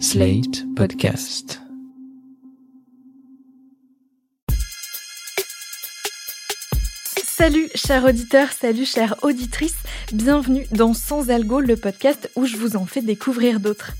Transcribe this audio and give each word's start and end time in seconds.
Slate 0.00 0.64
Podcast. 0.74 1.60
Salut 7.22 7.68
chers 7.74 8.04
auditeurs, 8.04 8.50
salut 8.52 8.86
chères 8.86 9.14
auditrices, 9.22 9.76
bienvenue 10.12 10.66
dans 10.72 10.94
Sans 10.94 11.30
Algo, 11.30 11.60
le 11.60 11.76
podcast 11.76 12.30
où 12.34 12.44
je 12.44 12.56
vous 12.56 12.76
en 12.76 12.86
fais 12.86 13.02
découvrir 13.02 13.60
d'autres. 13.60 13.92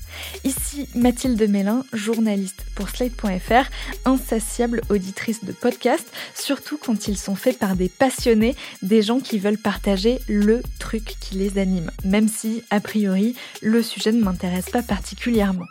Ici 0.43 0.89
Mathilde 0.95 1.49
Mélin, 1.49 1.85
journaliste 1.93 2.65
pour 2.75 2.89
Slate.fr, 2.89 3.69
insatiable 4.05 4.81
auditrice 4.89 5.45
de 5.45 5.53
podcasts, 5.53 6.11
surtout 6.33 6.77
quand 6.77 7.07
ils 7.07 7.17
sont 7.17 7.35
faits 7.35 7.57
par 7.57 7.75
des 7.75 7.89
passionnés, 7.89 8.55
des 8.81 9.01
gens 9.01 9.19
qui 9.19 9.39
veulent 9.39 9.57
partager 9.57 10.19
le 10.27 10.61
truc 10.79 11.15
qui 11.21 11.35
les 11.35 11.57
anime, 11.57 11.91
même 12.03 12.27
si, 12.27 12.63
a 12.69 12.79
priori, 12.79 13.35
le 13.61 13.81
sujet 13.81 14.11
ne 14.11 14.23
m'intéresse 14.23 14.69
pas 14.69 14.83
particulièrement. 14.83 15.65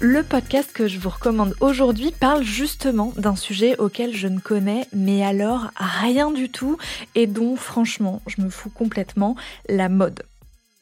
Le 0.00 0.22
podcast 0.22 0.72
que 0.74 0.88
je 0.88 0.98
vous 0.98 1.08
recommande 1.08 1.54
aujourd'hui 1.60 2.12
parle 2.20 2.42
justement 2.42 3.14
d'un 3.16 3.34
sujet 3.34 3.78
auquel 3.78 4.14
je 4.14 4.28
ne 4.28 4.40
connais 4.40 4.86
mais 4.92 5.24
alors 5.24 5.70
rien 5.78 6.30
du 6.30 6.50
tout 6.50 6.76
et 7.14 7.26
dont 7.26 7.56
franchement 7.56 8.20
je 8.26 8.42
me 8.42 8.50
fous 8.50 8.68
complètement, 8.68 9.36
la 9.70 9.88
mode. 9.88 10.22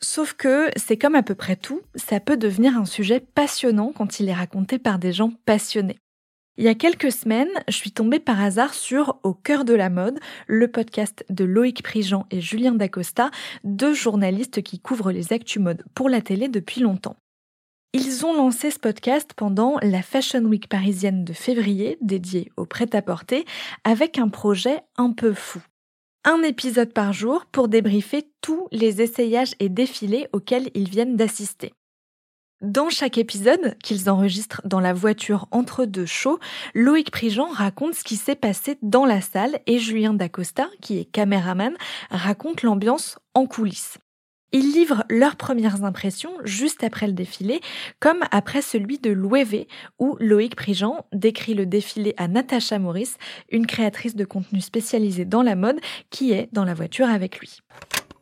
Sauf 0.01 0.33
que 0.33 0.69
c'est 0.75 0.97
comme 0.97 1.15
à 1.15 1.23
peu 1.23 1.37
près 1.37 1.55
tout, 1.55 1.81
ça 1.95 2.19
peut 2.19 2.37
devenir 2.37 2.77
un 2.77 2.87
sujet 2.87 3.21
passionnant 3.21 3.93
quand 3.95 4.19
il 4.19 4.29
est 4.29 4.35
raconté 4.35 4.81
par 4.81 4.99
des 4.99 5.13
gens 5.13 5.31
passionnés. 5.47 5.99
Il 6.57 6.65
y 6.65 6.69
a 6.69 6.75
quelques 6.75 7.13
semaines, 7.13 7.49
je 7.69 7.77
suis 7.77 7.93
tombée 7.93 8.21
par 8.21 8.43
hasard 8.43 8.75
sur 8.75 9.21
Au 9.23 9.33
cœur 9.33 9.65
de 9.65 9.75
la 9.75 9.91
mode, 9.91 10.19
le 10.49 10.67
podcast 10.67 11.25
de 11.31 11.45
Loïc 11.45 11.85
Prigent 11.85 12.27
et 12.33 12.41
Julien 12.41 12.73
Dacosta, 12.73 13.31
deux 13.63 13.95
journalistes 13.95 14.63
qui 14.63 14.81
couvrent 14.81 15.13
les 15.13 15.33
actus 15.33 15.63
mode 15.63 15.85
pour 15.95 16.09
la 16.09 16.21
télé 16.21 16.49
depuis 16.49 16.81
longtemps. 16.81 17.17
Ils 17.97 18.27
ont 18.27 18.35
lancé 18.35 18.73
ce 18.73 18.81
podcast 18.81 19.35
pendant 19.37 19.79
la 19.81 20.03
Fashion 20.03 20.41
Week 20.41 20.69
parisienne 20.69 21.25
de 21.25 21.33
février, 21.33 21.97
dédiée 22.01 22.51
au 22.57 22.67
prêt-à-porter, 22.67 23.45
avec 23.85 24.19
un 24.19 24.29
projet 24.29 24.81
un 24.97 25.13
peu 25.13 25.33
fou. 25.33 25.63
Un 26.25 26.43
épisode 26.43 26.93
par 26.93 27.13
jour 27.13 27.47
pour 27.53 27.69
débriefer 27.69 28.27
tous 28.41 28.67
les 28.73 29.01
essayages 29.01 29.55
et 29.61 29.69
défilés 29.69 30.27
auxquels 30.33 30.71
ils 30.75 30.91
viennent 30.91 31.15
d'assister. 31.15 31.73
Dans 32.63 32.91
chaque 32.91 33.17
épisode, 33.17 33.79
qu'ils 33.79 34.11
enregistrent 34.11 34.63
dans 34.65 34.81
la 34.81 34.93
voiture 34.93 35.47
entre 35.53 35.85
deux 35.85 36.07
shows, 36.07 36.41
Loïc 36.75 37.13
Prigent 37.13 37.49
raconte 37.53 37.95
ce 37.95 38.03
qui 38.03 38.17
s'est 38.17 38.35
passé 38.35 38.77
dans 38.83 39.05
la 39.05 39.21
salle 39.21 39.61
et 39.69 39.79
Julien 39.79 40.15
Dacosta, 40.15 40.67
qui 40.81 40.99
est 40.99 41.05
caméraman, 41.05 41.77
raconte 42.11 42.63
l'ambiance 42.63 43.21
en 43.35 43.47
coulisses. 43.47 43.99
Ils 44.55 44.73
livrent 44.73 45.03
leurs 45.11 45.35
premières 45.35 45.83
impressions 45.83 46.31
juste 46.45 46.85
après 46.85 47.09
le 47.09 47.13
défilé, 47.13 47.61
comme 47.99 48.21
après 48.31 48.63
celui 48.63 49.01
de 49.01 49.11
Louévé, 49.11 49.67
où 49.99 50.17
Loïc 50.21 50.55
Prigent 50.55 51.07
décrit 51.13 51.55
le 51.55 51.67
défilé 51.67 52.15
à 52.19 52.29
Natacha 52.29 52.79
Maurice, 52.79 53.17
une 53.51 53.67
créatrice 53.67 54.15
de 54.15 54.25
contenu 54.25 54.61
spécialisée 54.61 55.25
dans 55.25 55.43
la 55.43 55.57
mode, 55.57 55.81
qui 56.11 56.31
est 56.31 56.49
dans 56.53 56.65
la 56.65 56.73
voiture 56.73 57.09
avec 57.09 57.41
lui 57.41 57.59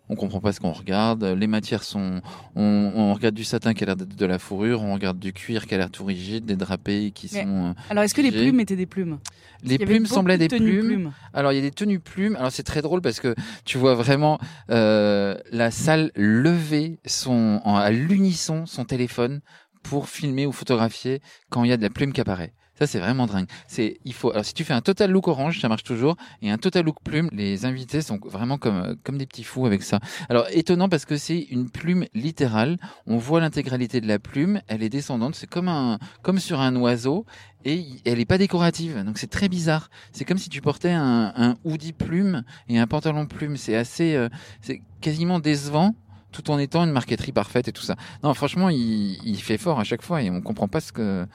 on 0.09 0.17
comprend 0.17 0.41
pas 0.41 0.53
ce 0.53 0.61
qu'on 0.61 0.73
regarde. 0.73 1.25
Les 1.25 1.47
matières 1.47 1.83
sont, 1.83 2.21
on, 2.55 3.15
regarde 3.15 3.35
du 3.35 3.45
satin 3.45 3.75
qui 3.75 3.85
a 3.85 3.87
l'air 3.87 3.97
d'être 3.97 4.17
de 4.17 4.27
la 4.27 4.39
fourrure, 4.39 4.83
on 4.83 4.95
regarde 4.95 5.19
du 5.19 5.33
cuir 5.33 5.67
qui 5.67 5.75
a 5.75 5.79
l'air 5.79 5.91
tout 5.91 6.05
rigide, 6.05 6.45
des 6.45 6.57
drapés 6.57 7.13
qui 7.13 7.29
sont. 7.29 7.71
Euh, 7.71 7.73
alors, 7.91 8.05
est-ce 8.05 8.15
que 8.15 8.21
les 8.21 8.33
plumes 8.33 8.61
étaient 8.61 8.77
des 8.77 8.87
plumes? 8.87 9.19
Les 9.65 9.79
plumes 9.79 10.07
semblaient 10.07 10.39
des 10.39 10.49
plumes. 10.49 11.13
Alors, 11.33 11.53
il 11.53 11.57
y 11.57 11.59
a 11.59 11.63
des 11.63 11.71
tenues 11.71 12.01
plumes. 12.01 12.37
Alors, 12.37 12.53
c'est 12.53 12.63
très 12.63 12.83
drôle 12.83 13.01
parce 13.01 13.21
que 13.21 13.35
tu 13.65 13.79
vois 13.79 13.95
vraiment 13.95 14.39
euh, 14.71 15.37
la 15.51 15.71
salle 15.71 16.11
lever 16.15 16.99
son, 17.07 17.61
à 17.65 17.91
l'unisson 17.91 18.67
son 18.67 18.85
téléphone 18.85 19.41
pour 19.83 20.09
filmer 20.09 20.47
ou 20.47 20.53
photographier 20.53 21.21
quand 21.51 21.65
il 21.65 21.71
y 21.71 21.73
a 21.73 21.77
de 21.77 21.83
la 21.83 21.91
plume 21.91 22.13
qui 22.13 22.21
apparaît. 22.21 22.53
Ça, 22.83 22.89
c'est 22.89 22.99
vraiment 22.99 23.29
dingue. 23.29 23.47
C'est, 23.69 24.01
il 24.05 24.13
faut, 24.13 24.33
alors 24.33 24.45
si 24.45 24.55
tu 24.55 24.65
fais 24.65 24.73
un 24.73 24.81
total 24.81 25.13
look 25.13 25.29
orange, 25.29 25.61
ça 25.61 25.69
marche 25.69 25.85
toujours, 25.85 26.17
et 26.43 26.51
un 26.51 26.59
total 26.59 26.85
look 26.85 26.97
plume, 27.05 27.29
les 27.31 27.65
invités 27.65 28.03
sont 28.03 28.19
vraiment 28.25 28.59
comme, 28.59 28.97
comme 29.05 29.19
des 29.19 29.27
petits 29.27 29.45
fous 29.45 29.67
avec 29.67 29.85
ça. 29.85 30.01
Alors, 30.29 30.47
étonnant 30.51 30.89
parce 30.89 31.05
que 31.05 31.17
c'est 31.17 31.39
une 31.39 31.71
plume 31.71 32.07
littérale. 32.13 32.79
On 33.07 33.19
voit 33.19 33.41
l'intégralité 33.41 34.01
de 34.01 34.09
la 34.09 34.19
plume. 34.19 34.63
Elle 34.67 34.83
est 34.83 34.89
descendante. 34.89 35.37
C'est 35.37 35.49
comme 35.49 35.69
un, 35.69 36.01
comme 36.23 36.41
sur 36.41 36.61
un 36.61 36.75
oiseau. 36.75 37.25
Et 37.65 37.87
elle 38.05 38.19
n'est 38.19 38.25
pas 38.25 38.39
décorative, 38.39 39.05
donc 39.05 39.17
c'est 39.19 39.31
très 39.31 39.49
bizarre. 39.49 39.89
C'est 40.11 40.25
comme 40.25 40.39
si 40.39 40.49
tu 40.49 40.61
portais 40.61 40.91
un, 40.91 41.33
un 41.37 41.55
hoodie 41.63 41.93
plume 41.93 42.43
et 42.69 42.81
un 42.81 42.89
pantalon 42.89 43.27
plume. 43.27 43.57
C'est 43.57 43.77
assez, 43.77 44.17
euh, 44.17 44.29
c'est 44.61 44.83
quasiment 45.01 45.39
décevant 45.39 45.95
tout 46.33 46.51
en 46.51 46.59
étant 46.59 46.85
une 46.85 46.91
marqueterie 46.91 47.33
parfaite 47.33 47.69
et 47.69 47.73
tout 47.73 47.83
ça. 47.83 47.97
Non, 48.23 48.35
franchement, 48.35 48.69
il, 48.71 49.37
fait 49.43 49.59
fort 49.59 49.79
à 49.79 49.85
chaque 49.85 50.03
fois 50.03 50.23
et 50.23 50.31
on 50.31 50.41
comprend 50.41 50.69
pas 50.69 50.81
ce 50.81 50.93
que, 50.93 51.27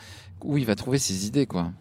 où 0.44 0.58
il 0.58 0.66
va 0.66 0.76
trouver 0.76 0.98
ses 0.98 1.26
idées, 1.26 1.46
quoi. 1.46 1.72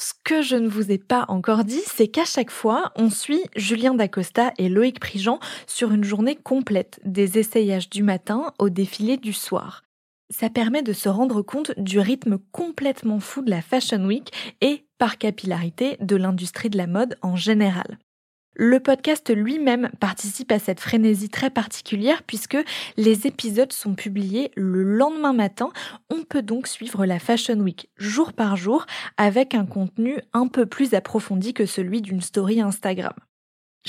Ce 0.00 0.12
que 0.24 0.42
je 0.42 0.54
ne 0.54 0.68
vous 0.68 0.92
ai 0.92 0.98
pas 0.98 1.24
encore 1.26 1.64
dit, 1.64 1.82
c'est 1.84 2.06
qu'à 2.06 2.24
chaque 2.24 2.52
fois, 2.52 2.92
on 2.94 3.10
suit 3.10 3.42
Julien 3.56 3.94
Dacosta 3.94 4.52
et 4.56 4.68
Loïc 4.68 5.00
Prigent 5.00 5.40
sur 5.66 5.90
une 5.90 6.04
journée 6.04 6.36
complète, 6.36 7.00
des 7.04 7.38
essayages 7.38 7.90
du 7.90 8.04
matin 8.04 8.52
au 8.60 8.68
défilé 8.68 9.16
du 9.16 9.32
soir. 9.32 9.82
Ça 10.30 10.50
permet 10.50 10.82
de 10.82 10.92
se 10.92 11.08
rendre 11.08 11.42
compte 11.42 11.72
du 11.78 11.98
rythme 11.98 12.38
complètement 12.52 13.18
fou 13.18 13.42
de 13.42 13.50
la 13.50 13.60
Fashion 13.60 14.04
Week 14.04 14.30
et, 14.60 14.86
par 14.98 15.18
capillarité, 15.18 15.96
de 16.00 16.14
l'industrie 16.14 16.70
de 16.70 16.76
la 16.76 16.86
mode 16.86 17.16
en 17.22 17.34
général. 17.34 17.98
Le 18.60 18.80
podcast 18.80 19.30
lui-même 19.32 19.88
participe 20.00 20.50
à 20.50 20.58
cette 20.58 20.80
frénésie 20.80 21.28
très 21.28 21.48
particulière 21.48 22.24
puisque 22.24 22.58
les 22.96 23.28
épisodes 23.28 23.72
sont 23.72 23.94
publiés 23.94 24.50
le 24.56 24.82
lendemain 24.82 25.32
matin. 25.32 25.70
On 26.10 26.24
peut 26.24 26.42
donc 26.42 26.66
suivre 26.66 27.06
la 27.06 27.20
Fashion 27.20 27.60
Week 27.60 27.88
jour 27.98 28.32
par 28.32 28.56
jour 28.56 28.84
avec 29.16 29.54
un 29.54 29.64
contenu 29.64 30.18
un 30.32 30.48
peu 30.48 30.66
plus 30.66 30.94
approfondi 30.94 31.54
que 31.54 31.66
celui 31.66 32.02
d'une 32.02 32.20
story 32.20 32.60
Instagram. 32.60 33.14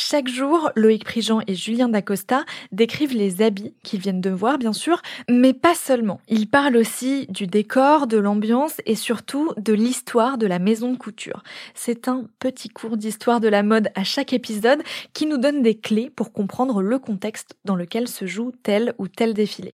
Chaque 0.01 0.29
jour, 0.29 0.71
Loïc 0.77 1.03
Prigent 1.03 1.41
et 1.45 1.55
Julien 1.55 1.89
Dacosta 1.89 2.45
décrivent 2.71 3.13
les 3.13 3.41
habits 3.41 3.73
qu'ils 3.83 3.99
viennent 3.99 4.21
de 4.21 4.29
voir, 4.29 4.57
bien 4.57 4.71
sûr, 4.71 5.01
mais 5.29 5.53
pas 5.53 5.75
seulement. 5.75 6.21
Ils 6.29 6.49
parlent 6.49 6.77
aussi 6.77 7.27
du 7.27 7.47
décor, 7.47 8.07
de 8.07 8.17
l'ambiance 8.17 8.79
et 8.85 8.95
surtout 8.95 9.51
de 9.57 9.73
l'histoire 9.73 10.37
de 10.37 10.47
la 10.47 10.57
maison 10.57 10.93
de 10.93 10.97
couture. 10.97 11.43
C'est 11.75 12.07
un 12.07 12.23
petit 12.39 12.69
cours 12.69 12.95
d'histoire 12.95 13.41
de 13.41 13.49
la 13.49 13.61
mode 13.61 13.89
à 13.93 14.05
chaque 14.05 14.31
épisode 14.31 14.81
qui 15.11 15.25
nous 15.25 15.37
donne 15.37 15.61
des 15.61 15.77
clés 15.77 16.09
pour 16.09 16.31
comprendre 16.31 16.81
le 16.81 16.97
contexte 16.97 17.57
dans 17.65 17.75
lequel 17.75 18.07
se 18.07 18.25
joue 18.25 18.53
tel 18.63 18.93
ou 18.99 19.09
tel 19.09 19.33
défilé. 19.33 19.73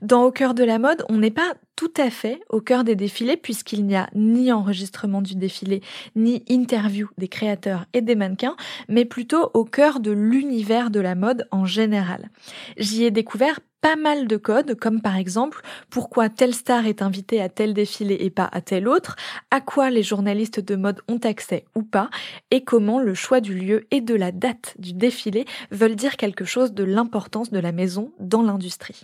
Dans 0.00 0.22
Au 0.22 0.30
cœur 0.30 0.54
de 0.54 0.62
la 0.62 0.78
mode, 0.78 1.04
on 1.08 1.16
n'est 1.16 1.32
pas 1.32 1.54
tout 1.74 1.92
à 1.96 2.08
fait 2.08 2.40
au 2.50 2.60
cœur 2.60 2.84
des 2.84 2.94
défilés 2.94 3.36
puisqu'il 3.36 3.84
n'y 3.84 3.96
a 3.96 4.08
ni 4.14 4.52
enregistrement 4.52 5.22
du 5.22 5.34
défilé, 5.34 5.82
ni 6.14 6.44
interview 6.48 7.08
des 7.18 7.26
créateurs 7.26 7.84
et 7.92 8.00
des 8.00 8.14
mannequins, 8.14 8.54
mais 8.88 9.04
plutôt 9.04 9.50
au 9.54 9.64
cœur 9.64 9.98
de 9.98 10.12
l'univers 10.12 10.90
de 10.90 11.00
la 11.00 11.16
mode 11.16 11.48
en 11.50 11.64
général. 11.64 12.30
J'y 12.76 13.04
ai 13.04 13.10
découvert 13.10 13.58
pas 13.80 13.96
mal 13.96 14.28
de 14.28 14.36
codes, 14.36 14.76
comme 14.76 15.02
par 15.02 15.16
exemple 15.16 15.62
pourquoi 15.90 16.28
telle 16.28 16.54
star 16.54 16.86
est 16.86 17.02
invitée 17.02 17.40
à 17.40 17.48
tel 17.48 17.74
défilé 17.74 18.18
et 18.20 18.30
pas 18.30 18.48
à 18.52 18.60
tel 18.60 18.86
autre, 18.86 19.16
à 19.50 19.60
quoi 19.60 19.90
les 19.90 20.04
journalistes 20.04 20.60
de 20.60 20.76
mode 20.76 21.00
ont 21.08 21.20
accès 21.24 21.64
ou 21.74 21.82
pas, 21.82 22.08
et 22.52 22.62
comment 22.62 23.00
le 23.00 23.14
choix 23.14 23.40
du 23.40 23.54
lieu 23.54 23.88
et 23.90 24.00
de 24.00 24.14
la 24.14 24.30
date 24.30 24.76
du 24.78 24.92
défilé 24.92 25.44
veulent 25.72 25.96
dire 25.96 26.16
quelque 26.16 26.44
chose 26.44 26.72
de 26.72 26.84
l'importance 26.84 27.50
de 27.50 27.58
la 27.58 27.72
maison 27.72 28.12
dans 28.20 28.42
l'industrie. 28.42 29.02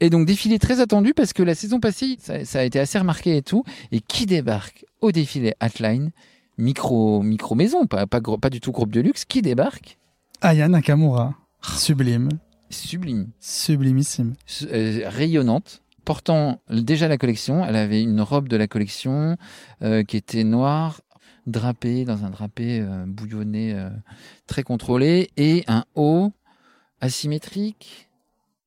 Et 0.00 0.10
donc 0.10 0.26
défilé 0.26 0.58
très 0.58 0.80
attendu 0.80 1.14
parce 1.14 1.32
que 1.32 1.42
la 1.42 1.54
saison 1.54 1.80
passée, 1.80 2.18
ça, 2.20 2.60
a 2.60 2.62
été 2.62 2.78
assez 2.78 2.98
remarqué 2.98 3.36
et 3.36 3.42
tout. 3.42 3.64
Et 3.92 4.00
qui 4.00 4.26
débarque 4.26 4.84
au 5.00 5.12
défilé 5.12 5.54
Atline? 5.60 6.10
Micro, 6.56 7.22
micro 7.22 7.54
maison, 7.54 7.86
pas, 7.86 8.06
pas, 8.06 8.20
pas 8.20 8.50
du 8.50 8.60
tout 8.60 8.72
groupe 8.72 8.90
de 8.90 9.00
luxe. 9.00 9.24
Qui 9.24 9.42
débarque? 9.42 9.98
Aya 10.40 10.68
Nakamura. 10.68 11.34
Sublime. 11.62 12.28
Sublime. 12.70 13.28
Sublimissime. 13.40 14.34
Euh, 14.64 15.02
rayonnante. 15.06 15.82
Portant 16.04 16.60
déjà 16.70 17.06
la 17.06 17.18
collection, 17.18 17.64
elle 17.64 17.76
avait 17.76 18.02
une 18.02 18.20
robe 18.22 18.48
de 18.48 18.56
la 18.56 18.66
collection 18.66 19.36
euh, 19.82 20.04
qui 20.04 20.16
était 20.16 20.42
noire, 20.42 21.02
drapée 21.46 22.04
dans 22.04 22.24
un 22.24 22.30
drapé 22.30 22.80
euh, 22.80 23.04
bouillonné, 23.06 23.76
très 24.46 24.62
contrôlé, 24.62 25.30
et 25.36 25.64
un 25.66 25.84
haut 25.94 26.32
asymétrique, 27.00 28.07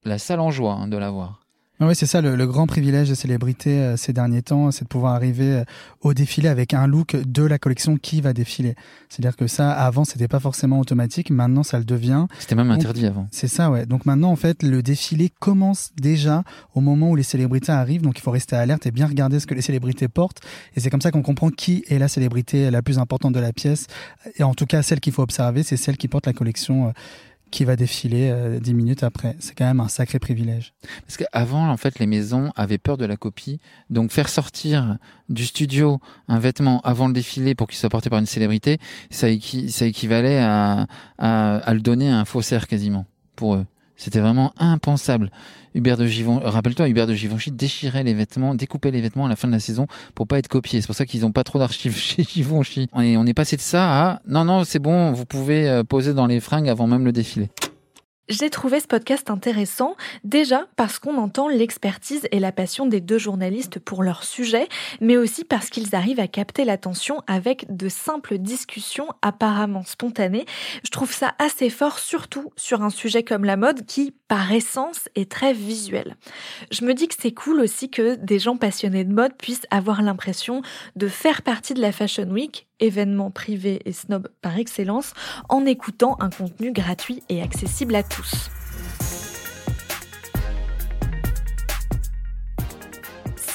la 0.03 0.17
salle 0.17 0.39
en 0.39 0.51
joie 0.51 0.73
hein, 0.73 0.87
de 0.87 0.97
l'avoir. 0.97 1.41
Oui, 1.83 1.95
c'est 1.95 2.05
ça 2.05 2.21
le, 2.21 2.45
grand 2.45 2.67
privilège 2.67 3.09
des 3.09 3.15
célébrités 3.15 3.79
euh, 3.79 3.97
ces 3.97 4.13
derniers 4.13 4.43
temps, 4.43 4.69
c'est 4.69 4.83
de 4.83 4.87
pouvoir 4.87 5.15
arriver 5.15 5.51
euh, 5.51 5.63
au 6.01 6.13
défilé 6.13 6.47
avec 6.47 6.75
un 6.75 6.85
look 6.85 7.15
de 7.15 7.43
la 7.43 7.57
collection 7.57 7.97
qui 7.97 8.21
va 8.21 8.33
défiler. 8.33 8.75
C'est-à-dire 9.09 9.35
que 9.35 9.47
ça, 9.47 9.71
avant, 9.71 10.05
c'était 10.05 10.27
pas 10.27 10.39
forcément 10.39 10.79
automatique. 10.79 11.31
Maintenant, 11.31 11.63
ça 11.63 11.79
le 11.79 11.83
devient. 11.83 12.27
C'était 12.37 12.53
même 12.53 12.69
interdit 12.69 13.07
avant. 13.07 13.27
C'est 13.31 13.47
ça, 13.47 13.71
ouais. 13.71 13.87
Donc 13.87 14.05
maintenant, 14.05 14.29
en 14.29 14.35
fait, 14.35 14.61
le 14.61 14.83
défilé 14.83 15.31
commence 15.39 15.89
déjà 15.99 16.43
au 16.75 16.81
moment 16.81 17.09
où 17.09 17.15
les 17.15 17.23
célébrités 17.23 17.71
arrivent. 17.71 18.03
Donc 18.03 18.19
il 18.19 18.21
faut 18.21 18.31
rester 18.31 18.55
alerte 18.55 18.85
et 18.85 18.91
bien 18.91 19.07
regarder 19.07 19.39
ce 19.39 19.47
que 19.47 19.55
les 19.55 19.63
célébrités 19.63 20.07
portent. 20.07 20.41
Et 20.75 20.81
c'est 20.81 20.91
comme 20.91 21.01
ça 21.01 21.09
qu'on 21.09 21.23
comprend 21.23 21.49
qui 21.49 21.83
est 21.89 21.97
la 21.97 22.07
célébrité 22.07 22.69
la 22.69 22.83
plus 22.83 22.99
importante 22.99 23.33
de 23.33 23.39
la 23.39 23.53
pièce. 23.53 23.87
Et 24.37 24.43
en 24.43 24.53
tout 24.53 24.67
cas, 24.67 24.83
celle 24.83 24.99
qu'il 24.99 25.13
faut 25.13 25.23
observer, 25.23 25.63
c'est 25.63 25.77
celle 25.77 25.97
qui 25.97 26.07
porte 26.07 26.27
la 26.27 26.33
collection 26.33 26.89
euh, 26.89 26.91
qui 27.51 27.65
va 27.65 27.75
défiler 27.75 28.33
dix 28.61 28.73
minutes 28.73 29.03
après. 29.03 29.35
C'est 29.39 29.55
quand 29.55 29.65
même 29.65 29.81
un 29.81 29.87
sacré 29.87 30.19
privilège. 30.19 30.73
Parce 31.05 31.17
qu'avant, 31.17 31.69
en 31.69 31.77
fait, 31.77 31.99
les 31.99 32.07
maisons 32.07 32.51
avaient 32.55 32.77
peur 32.77 32.97
de 32.97 33.05
la 33.05 33.17
copie. 33.17 33.59
Donc, 33.89 34.11
faire 34.11 34.29
sortir 34.29 34.97
du 35.29 35.45
studio 35.45 35.99
un 36.27 36.39
vêtement 36.39 36.81
avant 36.81 37.07
le 37.07 37.13
défilé 37.13 37.53
pour 37.53 37.67
qu'il 37.67 37.77
soit 37.77 37.89
porté 37.89 38.09
par 38.09 38.19
une 38.19 38.25
célébrité, 38.25 38.79
ça, 39.09 39.27
ça 39.67 39.85
équivalait 39.85 40.39
à, 40.39 40.87
à, 41.17 41.57
à, 41.57 41.73
le 41.73 41.81
donner 41.81 42.09
à 42.09 42.19
un 42.19 42.25
faussaire 42.25 42.67
quasiment 42.67 43.05
pour 43.35 43.55
eux. 43.55 43.65
C'était 44.01 44.19
vraiment 44.19 44.51
impensable. 44.57 45.29
Hubert 45.75 45.95
de 45.95 46.07
Givenchy, 46.07 46.43
rappelle-toi, 46.43 46.89
Hubert 46.89 47.05
de 47.05 47.13
Givenchy 47.13 47.51
déchirait 47.51 48.01
les 48.03 48.15
vêtements, 48.15 48.55
découpait 48.55 48.89
les 48.89 48.99
vêtements 48.99 49.27
à 49.27 49.29
la 49.29 49.35
fin 49.35 49.47
de 49.47 49.53
la 49.53 49.59
saison 49.59 49.85
pour 50.15 50.25
pas 50.25 50.39
être 50.39 50.47
copié. 50.47 50.81
C'est 50.81 50.87
pour 50.87 50.95
ça 50.95 51.05
qu'ils 51.05 51.21
n'ont 51.21 51.31
pas 51.31 51.43
trop 51.43 51.59
d'archives 51.59 51.95
chez 51.97 52.23
Givenchy. 52.23 52.89
Et 52.99 53.15
on 53.15 53.27
est 53.27 53.35
passé 53.35 53.57
de 53.57 53.61
ça 53.61 54.09
à 54.09 54.21
non, 54.27 54.43
non, 54.43 54.63
c'est 54.63 54.79
bon, 54.79 55.11
vous 55.11 55.27
pouvez 55.27 55.69
euh, 55.69 55.83
poser 55.83 56.15
dans 56.15 56.25
les 56.25 56.39
fringues 56.39 56.67
avant 56.67 56.87
même 56.87 57.05
le 57.05 57.11
défilé. 57.11 57.51
J'ai 58.29 58.49
trouvé 58.49 58.79
ce 58.79 58.87
podcast 58.87 59.29
intéressant, 59.29 59.95
déjà 60.23 60.65
parce 60.77 60.99
qu'on 60.99 61.17
entend 61.17 61.49
l'expertise 61.49 62.27
et 62.31 62.39
la 62.39 62.51
passion 62.51 62.85
des 62.85 63.01
deux 63.01 63.17
journalistes 63.17 63.79
pour 63.79 64.03
leur 64.03 64.23
sujet, 64.23 64.69
mais 65.01 65.17
aussi 65.17 65.43
parce 65.43 65.69
qu'ils 65.69 65.95
arrivent 65.95 66.19
à 66.19 66.27
capter 66.27 66.63
l'attention 66.63 67.21
avec 67.27 67.65
de 67.75 67.89
simples 67.89 68.37
discussions 68.37 69.07
apparemment 69.21 69.83
spontanées. 69.83 70.45
Je 70.85 70.91
trouve 70.91 71.11
ça 71.11 71.33
assez 71.39 71.69
fort, 71.69 71.99
surtout 71.99 72.53
sur 72.55 72.83
un 72.83 72.89
sujet 72.89 73.23
comme 73.23 73.43
la 73.43 73.57
mode 73.57 73.85
qui, 73.85 74.13
par 74.27 74.51
essence, 74.53 75.09
est 75.15 75.29
très 75.29 75.51
visuel. 75.51 76.15
Je 76.71 76.85
me 76.85 76.93
dis 76.93 77.07
que 77.07 77.15
c'est 77.19 77.33
cool 77.33 77.59
aussi 77.59 77.89
que 77.89 78.15
des 78.15 78.39
gens 78.39 78.55
passionnés 78.55 79.03
de 79.03 79.13
mode 79.13 79.35
puissent 79.35 79.67
avoir 79.71 80.01
l'impression 80.03 80.61
de 80.95 81.07
faire 81.07 81.41
partie 81.41 81.73
de 81.73 81.81
la 81.81 81.91
Fashion 81.91 82.29
Week 82.29 82.67
événement 82.81 83.31
privé 83.31 83.81
et 83.85 83.93
snob 83.93 84.27
par 84.41 84.57
excellence, 84.57 85.13
en 85.49 85.65
écoutant 85.65 86.17
un 86.19 86.29
contenu 86.29 86.71
gratuit 86.71 87.23
et 87.29 87.41
accessible 87.41 87.95
à 87.95 88.03
tous. 88.03 88.49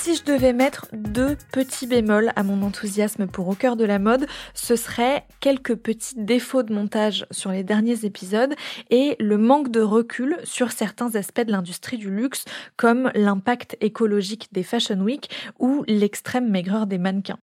si 0.07 0.15
je 0.15 0.23
devais 0.23 0.53
mettre 0.53 0.87
deux 0.93 1.37
petits 1.51 1.89
bémols 1.89 2.31
à 2.37 2.45
mon 2.45 2.63
enthousiasme 2.63 3.27
pour 3.27 3.49
Au 3.49 3.57
cœur 3.57 3.75
de 3.75 3.85
la 3.85 3.99
mode, 3.99 4.29
ce 4.55 4.77
serait 4.77 5.27
quelques 5.41 5.75
petits 5.75 6.15
défauts 6.17 6.63
de 6.63 6.73
montage 6.73 7.27
sur 7.33 7.51
les 7.51 7.65
derniers 7.65 8.05
épisodes 8.05 8.55
et 8.91 9.17
le 9.19 9.37
manque 9.37 9.73
de 9.73 9.81
recul 9.81 10.37
sur 10.45 10.71
certains 10.71 11.17
aspects 11.17 11.45
de 11.45 11.51
l'industrie 11.51 11.99
du 11.99 12.09
luxe, 12.09 12.45
comme 12.77 13.11
l'impact 13.17 13.77
écologique 13.81 14.47
des 14.53 14.63
Fashion 14.63 15.01
Week 15.01 15.29
ou 15.59 15.83
l'extrême 15.89 16.49
maigreur 16.49 16.87
des 16.87 16.99
mannequins. 16.99 17.41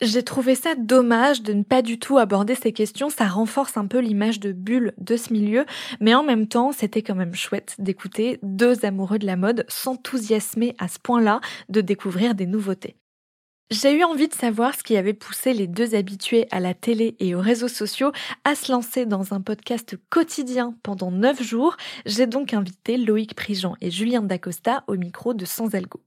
J'ai 0.00 0.22
trouvé 0.22 0.54
ça 0.54 0.76
dommage 0.76 1.42
de 1.42 1.52
ne 1.52 1.64
pas 1.64 1.82
du 1.82 1.98
tout 1.98 2.18
aborder 2.18 2.54
ces 2.54 2.72
questions, 2.72 3.10
ça 3.10 3.26
renforce 3.26 3.76
un 3.76 3.88
peu 3.88 3.98
l'image 3.98 4.38
de 4.38 4.52
bulle 4.52 4.92
de 4.96 5.16
ce 5.16 5.32
milieu, 5.32 5.66
mais 5.98 6.14
en 6.14 6.22
même 6.22 6.46
temps, 6.46 6.70
c'était 6.70 7.02
quand 7.02 7.16
même 7.16 7.34
chouette 7.34 7.74
d'écouter 7.80 8.38
deux 8.44 8.84
amoureux 8.84 9.18
de 9.18 9.26
la 9.26 9.34
mode 9.34 9.64
s'enthousiasmer 9.66 10.76
à 10.78 10.86
ce 10.86 11.00
point-là 11.00 11.40
de 11.68 11.80
découvrir 11.80 12.36
des 12.36 12.46
nouveautés. 12.46 12.94
J'ai 13.70 13.92
eu 13.92 14.04
envie 14.04 14.28
de 14.28 14.34
savoir 14.34 14.76
ce 14.76 14.84
qui 14.84 14.96
avait 14.96 15.14
poussé 15.14 15.52
les 15.52 15.66
deux 15.66 15.96
habitués 15.96 16.46
à 16.52 16.60
la 16.60 16.74
télé 16.74 17.16
et 17.18 17.34
aux 17.34 17.40
réseaux 17.40 17.68
sociaux 17.68 18.12
à 18.44 18.54
se 18.54 18.70
lancer 18.70 19.04
dans 19.04 19.34
un 19.34 19.40
podcast 19.40 19.96
quotidien 20.10 20.76
pendant 20.84 21.10
neuf 21.10 21.42
jours. 21.42 21.76
J'ai 22.06 22.28
donc 22.28 22.54
invité 22.54 22.96
Loïc 22.96 23.34
Prigent 23.34 23.74
et 23.80 23.90
Julien 23.90 24.22
Dacosta 24.22 24.84
au 24.86 24.94
micro 24.94 25.34
de 25.34 25.44
Sans 25.44 25.74
Algo. 25.74 26.00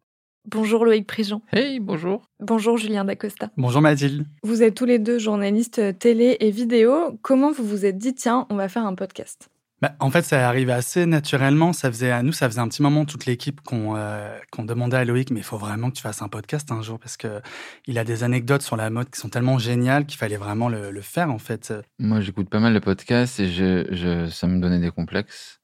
Bonjour 0.49 0.85
Loïc 0.85 1.05
Prigent. 1.05 1.43
Hey, 1.53 1.79
bonjour. 1.79 2.23
Bonjour 2.39 2.75
Julien 2.75 3.05
Dacosta. 3.05 3.51
Bonjour 3.57 3.79
Mathilde. 3.79 4.25
Vous 4.41 4.63
êtes 4.63 4.73
tous 4.73 4.85
les 4.85 4.97
deux 4.97 5.19
journalistes 5.19 5.77
euh, 5.77 5.93
télé 5.93 6.37
et 6.39 6.49
vidéo. 6.49 7.19
Comment 7.21 7.51
vous 7.51 7.63
vous 7.63 7.85
êtes 7.85 7.99
dit, 7.99 8.15
tiens, 8.15 8.47
on 8.49 8.55
va 8.55 8.67
faire 8.67 8.85
un 8.85 8.95
podcast? 8.95 9.49
Bah, 9.81 9.93
en 9.99 10.11
fait, 10.11 10.23
ça 10.23 10.39
est 10.39 10.43
arrivé 10.43 10.73
assez 10.73 11.05
naturellement. 11.05 11.73
Ça 11.73 11.91
faisait 11.91 12.11
à 12.11 12.23
nous, 12.23 12.31
ça 12.31 12.47
faisait 12.47 12.59
un 12.59 12.67
petit 12.67 12.81
moment 12.81 13.05
toute 13.05 13.25
l'équipe 13.27 13.61
qu'on 13.61 13.95
euh, 13.95 14.35
demandait 14.59 14.97
à 14.97 15.05
Loïc, 15.05 15.31
mais 15.31 15.39
il 15.39 15.43
faut 15.43 15.57
vraiment 15.57 15.89
que 15.89 15.95
tu 15.95 16.01
fasses 16.01 16.21
un 16.23 16.27
podcast 16.27 16.71
un 16.71 16.81
jour 16.81 16.99
parce 16.99 17.17
que 17.17 17.41
il 17.87 17.97
a 17.97 18.03
des 18.03 18.23
anecdotes 18.23 18.61
sur 18.63 18.77
la 18.77 18.89
mode 18.89 19.09
qui 19.09 19.19
sont 19.19 19.29
tellement 19.29 19.57
géniales 19.57 20.05
qu'il 20.05 20.19
fallait 20.19 20.37
vraiment 20.37 20.69
le, 20.69 21.01
faire 21.01 21.31
en 21.31 21.39
fait. 21.39 21.73
Moi, 21.97 22.21
j'écoute 22.21 22.49
pas 22.49 22.59
mal 22.59 22.75
de 22.75 22.79
podcasts 22.79 23.39
et 23.39 23.49
je, 23.49 24.27
ça 24.31 24.47
me 24.47 24.59
donnait 24.59 24.79
des 24.79 24.91
complexes. 24.91 25.60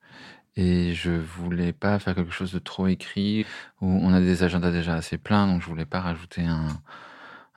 Et 0.57 0.94
je 0.94 1.12
voulais 1.12 1.71
pas 1.71 2.00
faire 2.00 2.15
quelque 2.15 2.31
chose 2.31 2.51
de 2.51 2.59
trop 2.59 2.88
écrit 2.88 3.45
où 3.80 3.88
on 3.88 4.12
a 4.13 4.19
des 4.19 4.44
agendas 4.44 4.71
déjà 4.71 4.95
assez 4.95 5.18
pleins, 5.18 5.48
donc 5.48 5.62
je 5.62 5.68
voulais 5.68 5.86
pas 5.86 6.01
rajouter 6.01 6.44
un, 6.44 6.68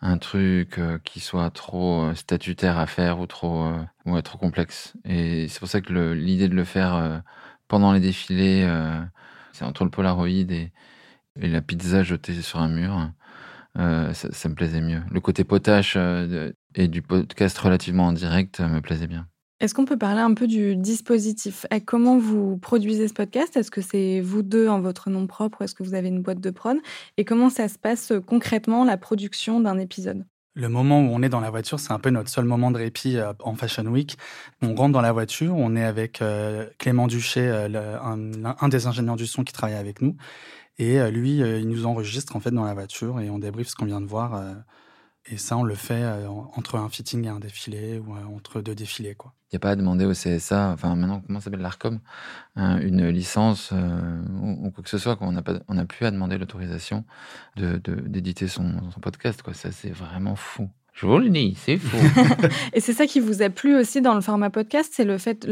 un 0.02 0.18
truc 0.18 0.78
euh, 0.78 0.98
qui 1.04 1.20
soit 1.20 1.50
trop 1.50 2.02
euh, 2.02 2.14
statutaire 2.14 2.78
à 2.78 2.86
faire 2.86 3.20
ou 3.20 3.26
trop, 3.26 3.64
euh, 3.64 3.82
ouais, 4.06 4.22
trop 4.22 4.38
complexe. 4.38 4.94
Et 5.04 5.48
c'est 5.48 5.58
pour 5.58 5.68
ça 5.68 5.80
que 5.80 6.12
l'idée 6.12 6.48
de 6.48 6.54
le 6.54 6.64
faire 6.64 7.22
pendant 7.68 7.92
les 7.92 8.00
défilés, 8.00 8.68
c'est 9.52 9.64
entre 9.64 9.84
le 9.84 9.90
Polaroid 9.90 10.28
et, 10.28 10.72
la 11.36 11.62
pizza 11.62 12.02
jetée 12.02 12.42
sur 12.42 12.60
un 12.60 12.68
mur, 12.68 13.10
ça, 13.76 14.12
ça, 14.12 14.48
me 14.48 14.54
plaisait 14.54 14.80
mieux. 14.80 15.02
Le 15.10 15.20
côté 15.20 15.44
potache 15.44 15.96
et 16.74 16.88
du 16.88 17.02
podcast 17.02 17.56
relativement 17.58 18.06
en 18.08 18.12
direct 18.12 18.60
me 18.60 18.80
plaisait 18.80 19.06
bien. 19.06 19.26
Est-ce 19.60 19.74
qu'on 19.74 19.84
peut 19.84 19.98
parler 19.98 20.22
un 20.22 20.32
peu 20.32 20.46
du 20.46 20.74
dispositif? 20.74 21.66
Comment 21.84 22.16
vous 22.16 22.56
produisez 22.56 23.08
ce 23.08 23.12
podcast? 23.12 23.58
Est-ce 23.58 23.70
que 23.70 23.82
c'est 23.82 24.22
vous 24.22 24.42
deux 24.42 24.68
en 24.68 24.80
votre 24.80 25.10
nom 25.10 25.26
propre? 25.26 25.60
Est-ce 25.60 25.74
que 25.74 25.82
vous 25.82 25.92
avez 25.92 26.08
une 26.08 26.22
boîte 26.22 26.40
de 26.40 26.48
prod? 26.48 26.78
Et 27.18 27.26
comment 27.26 27.50
ça 27.50 27.68
se 27.68 27.76
passe 27.76 28.10
euh, 28.10 28.20
concrètement, 28.20 28.86
la 28.86 28.96
production 28.96 29.60
d'un 29.60 29.76
épisode? 29.76 30.24
Le 30.54 30.70
moment 30.70 31.00
où 31.02 31.10
on 31.12 31.20
est 31.22 31.28
dans 31.28 31.40
la 31.40 31.50
voiture, 31.50 31.78
c'est 31.78 31.92
un 31.92 31.98
peu 31.98 32.08
notre 32.08 32.30
seul 32.30 32.46
moment 32.46 32.70
de 32.70 32.78
répit 32.78 33.18
euh, 33.18 33.34
en 33.40 33.54
Fashion 33.54 33.84
Week. 33.84 34.16
On 34.62 34.74
rentre 34.74 34.92
dans 34.92 35.02
la 35.02 35.12
voiture, 35.12 35.54
on 35.54 35.76
est 35.76 35.84
avec 35.84 36.22
euh, 36.22 36.64
Clément 36.78 37.06
Duché, 37.06 37.46
un, 37.46 38.68
des 38.70 38.86
ingénieurs 38.86 39.16
du 39.16 39.26
son 39.26 39.44
qui 39.44 39.52
travaille 39.52 39.76
avec 39.76 40.00
nous. 40.00 40.16
Et 40.78 40.98
lui, 41.10 41.40
il 41.40 41.68
nous 41.68 41.84
enregistre 41.84 42.34
en 42.36 42.40
fait 42.40 42.52
dans 42.52 42.64
la 42.64 42.72
voiture 42.72 43.20
et 43.20 43.28
on 43.28 43.38
débriefe 43.38 43.68
ce 43.68 43.74
qu'on 43.74 43.84
vient 43.84 44.00
de 44.00 44.06
voir. 44.06 44.42
Et 45.26 45.36
ça, 45.36 45.56
on 45.56 45.62
le 45.62 45.74
fait 45.74 46.04
entre 46.54 46.76
un 46.76 46.88
fitting 46.88 47.24
et 47.26 47.28
un 47.28 47.40
défilé 47.40 47.98
ou 47.98 48.14
entre 48.34 48.60
deux 48.60 48.74
défilés. 48.74 49.14
quoi. 49.14 49.34
Il 49.50 49.56
n'y 49.56 49.56
a 49.56 49.60
pas 49.60 49.70
à 49.70 49.76
demander 49.76 50.04
au 50.04 50.12
CSA, 50.12 50.70
enfin 50.70 50.94
maintenant, 50.94 51.22
comment 51.26 51.40
s'appelle 51.40 51.60
l'ARCOM, 51.60 51.98
hein, 52.54 52.78
une 52.80 53.08
licence 53.08 53.70
euh, 53.72 54.22
ou, 54.40 54.70
quoi 54.70 54.84
que 54.84 54.88
ce 54.88 54.96
soit. 54.96 55.16
Quoi. 55.16 55.26
On 55.26 55.32
n'a 55.32 55.42
on 55.66 55.86
plus 55.86 56.06
à 56.06 56.12
demander 56.12 56.38
l'autorisation 56.38 57.04
d'éditer 57.56 58.44
de, 58.44 58.50
son, 58.50 58.90
son, 58.92 59.00
podcast. 59.00 59.42
Quoi. 59.42 59.52
Ça, 59.52 59.72
c'est 59.72 59.90
vraiment 59.90 60.36
fou. 60.36 60.70
Je 60.92 61.04
vous 61.04 61.18
le 61.18 61.30
dis, 61.30 61.56
c'est 61.58 61.78
fou. 61.78 61.96
et 62.72 62.78
c'est 62.80 62.92
ça 62.92 63.06
qui 63.06 63.18
vous 63.18 63.42
a 63.42 63.50
plu 63.50 63.76
aussi 63.76 64.00
dans 64.00 64.14
le 64.14 64.20
format 64.20 64.50
podcast, 64.50 64.92
c'est 64.94 65.04
le 65.04 65.18
fait, 65.18 65.44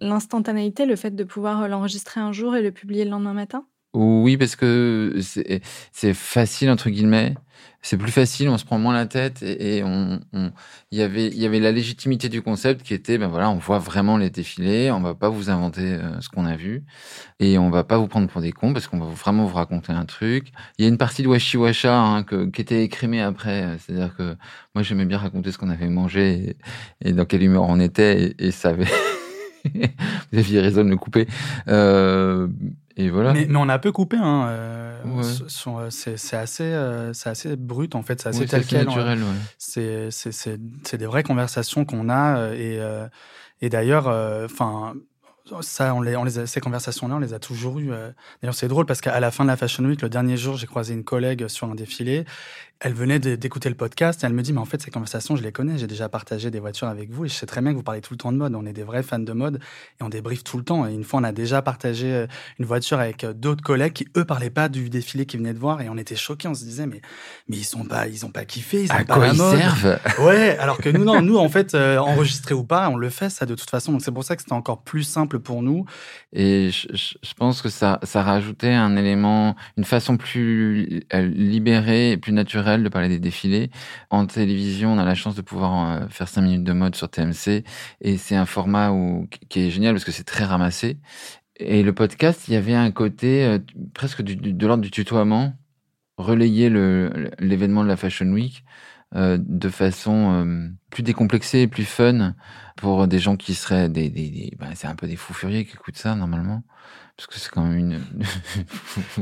l'instantanéité, 0.00 0.86
le 0.86 0.96
fait 0.96 1.14
de 1.14 1.24
pouvoir 1.24 1.68
l'enregistrer 1.68 2.20
un 2.20 2.32
jour 2.32 2.56
et 2.56 2.62
le 2.62 2.72
publier 2.72 3.04
le 3.04 3.10
lendemain 3.10 3.34
matin? 3.34 3.66
Oui, 3.94 4.36
parce 4.36 4.56
que 4.56 5.18
c'est 5.92 6.14
facile, 6.14 6.70
entre 6.70 6.90
guillemets 6.90 7.34
c'est 7.84 7.98
plus 7.98 8.10
facile, 8.10 8.48
on 8.48 8.56
se 8.56 8.64
prend 8.64 8.78
moins 8.78 8.94
la 8.94 9.04
tête 9.04 9.42
et, 9.42 9.82
on, 9.84 10.18
y 10.90 11.02
avait, 11.02 11.26
il 11.26 11.36
y 11.36 11.44
avait 11.44 11.60
la 11.60 11.70
légitimité 11.70 12.30
du 12.30 12.40
concept 12.40 12.82
qui 12.82 12.94
était, 12.94 13.18
ben 13.18 13.28
voilà, 13.28 13.50
on 13.50 13.56
voit 13.56 13.78
vraiment 13.78 14.16
les 14.16 14.30
défilés, 14.30 14.90
on 14.90 15.00
va 15.00 15.14
pas 15.14 15.28
vous 15.28 15.50
inventer 15.50 15.82
euh, 15.82 16.18
ce 16.22 16.30
qu'on 16.30 16.46
a 16.46 16.56
vu 16.56 16.82
et 17.40 17.58
on 17.58 17.68
va 17.68 17.84
pas 17.84 17.98
vous 17.98 18.06
prendre 18.06 18.26
pour 18.26 18.40
des 18.40 18.52
cons 18.52 18.72
parce 18.72 18.86
qu'on 18.86 18.98
va 18.98 19.04
vraiment 19.04 19.44
vous 19.44 19.54
raconter 19.54 19.92
un 19.92 20.06
truc. 20.06 20.50
Il 20.78 20.84
y 20.84 20.86
a 20.86 20.88
une 20.88 20.96
partie 20.96 21.22
de 21.22 21.28
Washi 21.28 21.58
Washa 21.58 21.94
hein, 21.94 22.24
qui 22.24 22.62
était 22.62 22.82
écrémée 22.82 23.20
après, 23.20 23.76
c'est-à-dire 23.78 24.16
que 24.16 24.34
moi 24.74 24.82
j'aimais 24.82 25.04
bien 25.04 25.18
raconter 25.18 25.52
ce 25.52 25.58
qu'on 25.58 25.68
avait 25.68 25.90
mangé 25.90 26.56
et, 27.04 27.12
dans 27.12 27.26
quelle 27.26 27.42
humeur 27.42 27.64
on 27.68 27.78
était 27.80 28.34
et, 28.38 28.50
ça 28.50 28.70
avait. 28.70 28.88
vous 30.32 30.38
aviez 30.38 30.60
raison 30.60 30.84
de 30.84 30.90
le 30.90 30.96
couper. 30.96 31.26
Euh, 31.68 32.48
et 32.96 33.10
voilà. 33.10 33.32
Mais, 33.32 33.46
on 33.56 33.68
a 33.68 33.78
peu 33.78 33.92
coupé. 33.92 34.16
Hein, 34.16 34.46
euh, 34.48 35.02
euh, 35.06 35.90
c'est 35.90 36.36
assez, 36.36 36.62
euh, 36.62 37.12
c'est 37.12 37.28
assez 37.28 37.56
brut 37.56 37.94
en 37.94 38.02
fait. 38.02 38.20
C'est 38.20 38.28
assez 38.28 38.46
tel 38.46 38.64
quel. 38.64 38.86
Naturel, 38.86 39.20
C'est 39.58 40.96
des 40.96 41.06
vraies 41.06 41.24
conversations 41.24 41.84
qu'on 41.84 42.08
a 42.08 42.54
et, 42.54 42.80
et 43.60 43.68
d'ailleurs, 43.68 44.06
enfin 44.44 44.94
ça, 45.60 45.94
on 45.94 46.00
les, 46.00 46.16
on 46.16 46.24
les 46.24 46.46
ces 46.46 46.60
conversations-là, 46.60 47.16
on 47.16 47.18
les 47.18 47.34
a 47.34 47.38
toujours 47.38 47.78
eues. 47.78 47.90
D'ailleurs, 48.40 48.54
c'est 48.54 48.68
drôle 48.68 48.86
parce 48.86 49.00
qu'à 49.00 49.18
la 49.20 49.30
fin 49.30 49.44
de 49.44 49.48
la 49.48 49.56
Fashion 49.56 49.84
Week, 49.84 50.00
le 50.02 50.08
dernier 50.08 50.36
jour, 50.36 50.56
j'ai 50.56 50.66
croisé 50.66 50.94
une 50.94 51.04
collègue 51.04 51.48
sur 51.48 51.68
un 51.68 51.74
défilé 51.74 52.24
elle 52.84 52.92
venait 52.92 53.18
d'écouter 53.18 53.70
le 53.70 53.74
podcast 53.74 54.22
et 54.22 54.26
elle 54.26 54.34
me 54.34 54.42
dit, 54.42 54.52
mais 54.52 54.60
en 54.60 54.66
fait, 54.66 54.82
ces 54.82 54.90
conversations, 54.90 55.36
je 55.36 55.42
les 55.42 55.52
connais, 55.52 55.78
j'ai 55.78 55.86
déjà 55.86 56.10
partagé 56.10 56.50
des 56.50 56.60
voitures 56.60 56.88
avec 56.88 57.10
vous 57.10 57.24
et 57.24 57.28
je 57.28 57.34
sais 57.34 57.46
très 57.46 57.62
bien 57.62 57.70
que 57.70 57.76
vous 57.76 57.82
parlez 57.82 58.02
tout 58.02 58.12
le 58.12 58.18
temps 58.18 58.30
de 58.30 58.36
mode. 58.36 58.54
On 58.54 58.66
est 58.66 58.74
des 58.74 58.82
vrais 58.82 59.02
fans 59.02 59.18
de 59.18 59.32
mode 59.32 59.58
et 59.98 60.02
on 60.02 60.10
débriefe 60.10 60.44
tout 60.44 60.58
le 60.58 60.64
temps. 60.64 60.86
Et 60.86 60.92
une 60.92 61.02
fois, 61.02 61.20
on 61.20 61.24
a 61.24 61.32
déjà 61.32 61.62
partagé 61.62 62.12
euh, 62.12 62.26
une 62.58 62.66
voiture 62.66 62.98
avec 62.98 63.24
euh, 63.24 63.32
d'autres 63.32 63.62
collègues 63.62 63.94
qui, 63.94 64.08
eux, 64.18 64.26
parlaient 64.26 64.50
pas 64.50 64.68
du 64.68 64.90
défilé 64.90 65.24
qu'ils 65.24 65.40
venaient 65.40 65.54
de 65.54 65.58
voir 65.58 65.80
et 65.80 65.88
on 65.88 65.96
était 65.96 66.14
choqués. 66.14 66.46
On 66.46 66.54
se 66.54 66.64
disait, 66.64 66.86
mais, 66.86 67.00
mais 67.48 67.56
ils 67.56 67.64
sont 67.64 67.84
pas, 67.84 68.06
ils 68.06 68.26
ont 68.26 68.30
pas 68.30 68.44
kiffé, 68.44 68.84
ils 68.84 68.92
à 68.92 69.04
pas 69.04 69.14
quoi 69.14 69.28
ils 69.28 69.36
servent? 69.38 69.98
Ouais, 70.18 70.58
alors 70.58 70.76
que 70.76 70.90
nous, 70.90 71.04
non, 71.04 71.22
nous, 71.22 71.38
en 71.38 71.48
fait, 71.48 71.74
euh, 71.74 71.96
enregistré 71.96 72.54
ou 72.54 72.64
pas, 72.64 72.90
on 72.90 72.96
le 72.96 73.08
fait, 73.08 73.30
ça, 73.30 73.46
de 73.46 73.54
toute 73.54 73.70
façon. 73.70 73.92
Donc, 73.92 74.02
c'est 74.02 74.12
pour 74.12 74.24
ça 74.24 74.36
que 74.36 74.42
c'était 74.42 74.52
encore 74.52 74.82
plus 74.82 75.04
simple 75.04 75.33
pour 75.38 75.62
nous. 75.62 75.84
Et 76.32 76.70
je, 76.70 77.34
pense 77.36 77.62
que 77.62 77.68
ça, 77.68 77.98
ça 78.02 78.22
rajoutait 78.22 78.72
un 78.72 78.96
élément, 78.96 79.56
une 79.76 79.84
façon 79.84 80.16
plus 80.16 81.04
libérée 81.12 82.12
et 82.12 82.16
plus 82.16 82.32
naturelle 82.32 82.44
naturel 82.44 82.82
de 82.84 82.88
parler 82.90 83.08
des 83.08 83.18
défilés. 83.18 83.70
En 84.10 84.26
télévision, 84.26 84.92
on 84.92 84.98
a 84.98 85.04
la 85.04 85.14
chance 85.14 85.34
de 85.34 85.42
pouvoir 85.42 86.08
faire 86.10 86.28
5 86.28 86.42
minutes 86.42 86.64
de 86.64 86.72
mode 86.72 86.94
sur 86.94 87.08
TMC 87.08 87.64
et 88.02 88.16
c'est 88.18 88.36
un 88.36 88.46
format 88.46 88.90
où, 88.90 89.26
qui 89.48 89.60
est 89.60 89.70
génial 89.70 89.94
parce 89.94 90.04
que 90.04 90.12
c'est 90.12 90.24
très 90.24 90.44
ramassé. 90.44 90.98
Et 91.56 91.82
le 91.82 91.92
podcast, 91.94 92.48
il 92.48 92.54
y 92.54 92.56
avait 92.56 92.74
un 92.74 92.90
côté 92.90 93.58
presque 93.94 94.22
de 94.22 94.66
l'ordre 94.66 94.82
du 94.82 94.90
tutoiement, 94.90 95.54
relayer 96.18 96.68
l'événement 97.38 97.82
de 97.82 97.88
la 97.88 97.96
Fashion 97.96 98.26
Week 98.26 98.64
euh, 99.16 99.38
de 99.40 99.68
façon 99.68 100.32
euh, 100.32 100.68
plus 100.90 101.04
décomplexée 101.04 101.68
plus 101.68 101.84
fun 101.84 102.34
pour 102.74 103.06
des 103.06 103.20
gens 103.20 103.36
qui 103.36 103.54
seraient 103.54 103.88
des, 103.88 104.56
bah, 104.58 104.66
c'est 104.74 104.88
un 104.88 104.96
peu 104.96 105.06
des 105.06 105.14
fous 105.14 105.34
furieux 105.34 105.62
qui 105.62 105.74
écoutent 105.74 105.98
ça 105.98 106.16
normalement. 106.16 106.64
Parce 107.16 107.28
que 107.28 107.38
c'est 107.38 107.48
quand 107.48 107.64
même 107.64 107.78
une 107.78 108.00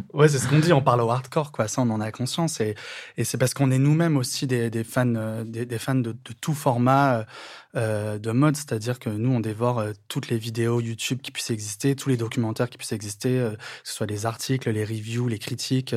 ouais 0.14 0.26
c'est 0.26 0.38
ce 0.38 0.48
qu'on 0.48 0.60
dit 0.60 0.72
on 0.72 0.80
parle 0.80 1.02
au 1.02 1.10
hardcore 1.10 1.52
quoi. 1.52 1.68
Ça 1.68 1.82
on 1.82 1.90
en 1.90 2.00
a 2.00 2.10
conscience. 2.10 2.58
Et, 2.62 2.74
et 3.18 3.24
c'est 3.24 3.36
parce 3.36 3.52
qu'on 3.52 3.70
est 3.70 3.78
nous-mêmes 3.78 4.16
aussi 4.16 4.46
des, 4.46 4.70
fans 4.82 5.14
euh, 5.14 5.44
des, 5.44 5.78
fans 5.78 5.94
de, 5.94 6.12
tout 6.40 6.54
format 6.54 7.26
de 7.74 8.30
mode. 8.30 8.56
C'est-à-dire 8.56 8.98
que 8.98 9.10
nous 9.10 9.30
on 9.30 9.40
dévore 9.40 9.84
toutes 10.08 10.30
les 10.30 10.38
vidéos 10.38 10.80
YouTube 10.80 11.20
qui 11.20 11.32
puissent 11.32 11.50
exister 11.50 11.94
tous 11.96 12.08
les 12.08 12.16
documentaires 12.16 12.70
qui 12.70 12.78
puissent 12.78 12.92
exister 12.92 13.28
que 13.28 13.58
ce 13.84 13.94
soit 13.94 14.06
les 14.06 14.24
articles 14.24 14.70
les 14.70 14.86
reviews 14.86 15.28
les 15.28 15.38
critiques. 15.38 15.94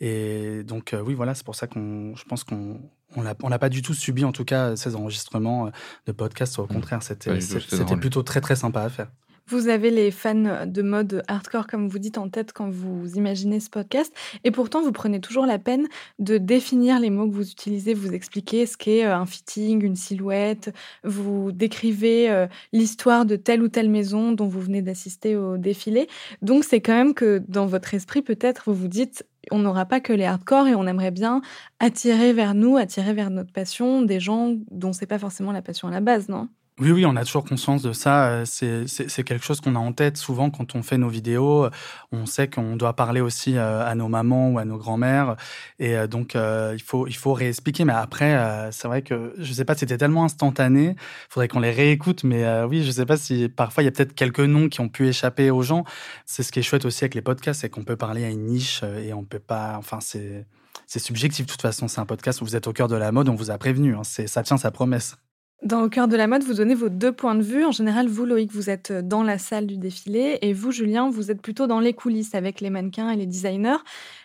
Et 0.00 0.62
donc 0.64 0.96
oui 1.04 1.12
voilà 1.12 1.34
c'est 1.34 1.44
pour 1.44 1.56
ça 1.56 1.66
qu'on 1.66 2.16
je 2.16 2.24
pense 2.24 2.42
qu'on 2.42 2.80
on 3.16 3.48
n'a 3.48 3.58
pas 3.58 3.68
du 3.68 3.82
tout 3.82 3.94
subi, 3.94 4.24
en 4.24 4.32
tout 4.32 4.44
cas, 4.44 4.76
ces 4.76 4.94
enregistrements 4.96 5.66
euh, 5.66 5.70
de 6.06 6.12
podcasts. 6.12 6.58
Au 6.58 6.64
mmh. 6.64 6.68
contraire, 6.68 7.02
c'était 7.02 7.96
plutôt 7.96 8.22
très, 8.22 8.40
très 8.40 8.56
sympa 8.56 8.82
à 8.82 8.88
faire. 8.88 9.08
Vous 9.46 9.68
avez 9.68 9.90
les 9.90 10.10
fans 10.10 10.64
de 10.64 10.82
mode 10.82 11.22
hardcore, 11.28 11.66
comme 11.66 11.86
vous 11.86 11.98
dites, 11.98 12.16
en 12.16 12.30
tête 12.30 12.54
quand 12.54 12.70
vous 12.70 13.12
imaginez 13.14 13.60
ce 13.60 13.68
podcast. 13.68 14.10
Et 14.42 14.50
pourtant, 14.50 14.80
vous 14.80 14.90
prenez 14.90 15.20
toujours 15.20 15.44
la 15.44 15.58
peine 15.58 15.86
de 16.18 16.38
définir 16.38 16.98
les 16.98 17.10
mots 17.10 17.28
que 17.28 17.34
vous 17.34 17.50
utilisez. 17.50 17.92
Vous 17.92 18.14
expliquez 18.14 18.64
ce 18.64 18.78
qu'est 18.78 19.04
euh, 19.04 19.14
un 19.14 19.26
fitting, 19.26 19.84
une 19.84 19.96
silhouette. 19.96 20.72
Vous 21.04 21.52
décrivez 21.52 22.30
euh, 22.30 22.46
l'histoire 22.72 23.26
de 23.26 23.36
telle 23.36 23.62
ou 23.62 23.68
telle 23.68 23.90
maison 23.90 24.32
dont 24.32 24.48
vous 24.48 24.62
venez 24.62 24.80
d'assister 24.80 25.36
au 25.36 25.58
défilé. 25.58 26.08
Donc, 26.40 26.64
c'est 26.64 26.80
quand 26.80 26.94
même 26.94 27.12
que 27.12 27.42
dans 27.46 27.66
votre 27.66 27.92
esprit, 27.92 28.22
peut-être, 28.22 28.62
vous 28.66 28.74
vous 28.74 28.88
dites 28.88 29.26
on 29.50 29.58
n'aura 29.60 29.86
pas 29.86 30.00
que 30.00 30.12
les 30.12 30.24
hardcore 30.24 30.66
et 30.68 30.74
on 30.74 30.86
aimerait 30.86 31.10
bien 31.10 31.40
attirer 31.80 32.32
vers 32.32 32.54
nous, 32.54 32.76
attirer 32.76 33.12
vers 33.14 33.30
notre 33.30 33.52
passion 33.52 34.02
des 34.02 34.20
gens 34.20 34.54
dont 34.70 34.92
c'est 34.92 35.06
pas 35.06 35.18
forcément 35.18 35.52
la 35.52 35.62
passion 35.62 35.88
à 35.88 35.90
la 35.90 36.00
base, 36.00 36.28
non? 36.28 36.48
Oui, 36.80 36.90
oui, 36.90 37.06
on 37.06 37.14
a 37.14 37.24
toujours 37.24 37.44
conscience 37.44 37.82
de 37.82 37.92
ça. 37.92 38.26
Euh, 38.30 38.44
c'est 38.46 39.22
quelque 39.22 39.44
chose 39.44 39.60
qu'on 39.60 39.76
a 39.76 39.78
en 39.78 39.92
tête 39.92 40.16
souvent 40.16 40.50
quand 40.50 40.74
on 40.74 40.82
fait 40.82 40.98
nos 40.98 41.08
vidéos. 41.08 41.68
On 42.10 42.26
sait 42.26 42.48
qu'on 42.50 42.74
doit 42.74 42.96
parler 42.96 43.20
aussi 43.20 43.56
euh, 43.56 43.86
à 43.86 43.94
nos 43.94 44.08
mamans 44.08 44.50
ou 44.50 44.58
à 44.58 44.64
nos 44.64 44.76
grands-mères. 44.76 45.36
Et 45.78 45.96
euh, 45.96 46.08
donc, 46.08 46.34
il, 46.34 46.82
faut, 46.82 47.06
il 47.06 47.14
faut 47.14 47.32
réexpliquer. 47.32 47.84
Mais 47.84 47.92
après, 47.92 48.70
c'est 48.72 48.88
vrai 48.88 49.02
que 49.02 49.34
je 49.38 49.52
sais 49.52 49.64
pas, 49.64 49.76
c'était 49.76 49.98
tellement 49.98 50.24
instantané. 50.24 50.96
Il 50.96 50.96
faudrait 51.30 51.46
qu'on 51.46 51.60
les 51.60 51.70
réécoute. 51.70 52.24
Mais 52.24 52.44
oui, 52.64 52.82
je 52.82 52.90
sais 52.90 53.06
pas 53.06 53.16
si 53.16 53.48
parfois 53.48 53.84
il 53.84 53.86
y 53.86 53.88
a 53.88 53.92
peut-être 53.92 54.14
quelques 54.14 54.40
noms 54.40 54.68
qui 54.68 54.80
ont 54.80 54.88
pu 54.88 55.06
échapper 55.06 55.52
aux 55.52 55.62
gens. 55.62 55.84
C'est 56.26 56.42
ce 56.42 56.50
qui 56.50 56.58
est 56.58 56.62
chouette 56.62 56.84
aussi 56.86 57.04
avec 57.04 57.14
les 57.14 57.22
podcasts, 57.22 57.60
c'est 57.60 57.70
qu'on 57.70 57.84
peut 57.84 57.96
parler 57.96 58.24
à 58.24 58.30
une 58.30 58.46
niche 58.46 58.82
et 58.82 59.12
on 59.14 59.22
peut 59.24 59.38
pas. 59.38 59.76
Enfin, 59.78 60.00
c'est. 60.00 60.44
C'est 60.86 60.98
subjectif, 60.98 61.46
de 61.46 61.50
toute 61.50 61.62
façon, 61.62 61.88
c'est 61.88 62.00
un 62.00 62.04
podcast 62.04 62.42
où 62.42 62.44
vous 62.44 62.56
êtes 62.56 62.66
au 62.66 62.72
cœur 62.72 62.88
de 62.88 62.96
la 62.96 63.10
mode, 63.10 63.28
on 63.28 63.34
vous 63.34 63.50
a 63.50 63.56
prévenu, 63.56 63.94
hein. 63.94 64.02
ça 64.04 64.42
tient 64.42 64.58
sa 64.58 64.70
promesse. 64.70 65.16
Dans 65.64 65.82
Au 65.82 65.88
cœur 65.88 66.08
de 66.08 66.16
la 66.16 66.26
mode, 66.26 66.42
vous 66.42 66.52
donnez 66.52 66.74
vos 66.74 66.90
deux 66.90 67.10
points 67.10 67.34
de 67.34 67.42
vue. 67.42 67.64
En 67.64 67.72
général, 67.72 68.06
vous, 68.06 68.26
Loïc, 68.26 68.52
vous 68.52 68.68
êtes 68.68 68.92
dans 68.92 69.22
la 69.22 69.38
salle 69.38 69.66
du 69.66 69.78
défilé 69.78 70.38
et 70.42 70.52
vous, 70.52 70.72
Julien, 70.72 71.08
vous 71.08 71.30
êtes 71.30 71.40
plutôt 71.40 71.66
dans 71.66 71.80
les 71.80 71.94
coulisses 71.94 72.34
avec 72.34 72.60
les 72.60 72.68
mannequins 72.68 73.08
et 73.08 73.16
les 73.16 73.24
designers. 73.24 73.78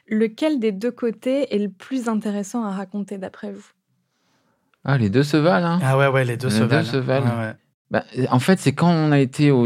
Lequel 0.08 0.60
des 0.60 0.74
deux 0.74 0.92
côtés 0.92 1.56
est 1.56 1.60
le 1.60 1.70
plus 1.70 2.10
intéressant 2.10 2.66
à 2.66 2.72
raconter 2.72 3.18
d'après 3.18 3.54
vous? 3.54 3.66
Ah, 4.84 4.98
les 4.98 5.10
deux 5.10 5.24
se 5.24 5.38
valent. 5.38 5.66
Hein. 5.66 5.80
Ah 5.82 5.98
ouais, 5.98 6.08
ouais, 6.08 6.26
les 6.26 6.36
deux 6.36 6.50
se 6.50 6.64
valent. 6.64 6.84
se 6.84 6.98
valent. 6.98 7.54
Bah, 7.90 8.04
en 8.30 8.40
fait, 8.40 8.60
c'est 8.60 8.74
quand 8.74 8.92
on 8.92 9.12
a 9.12 9.20
été 9.20 9.50
aux 9.50 9.66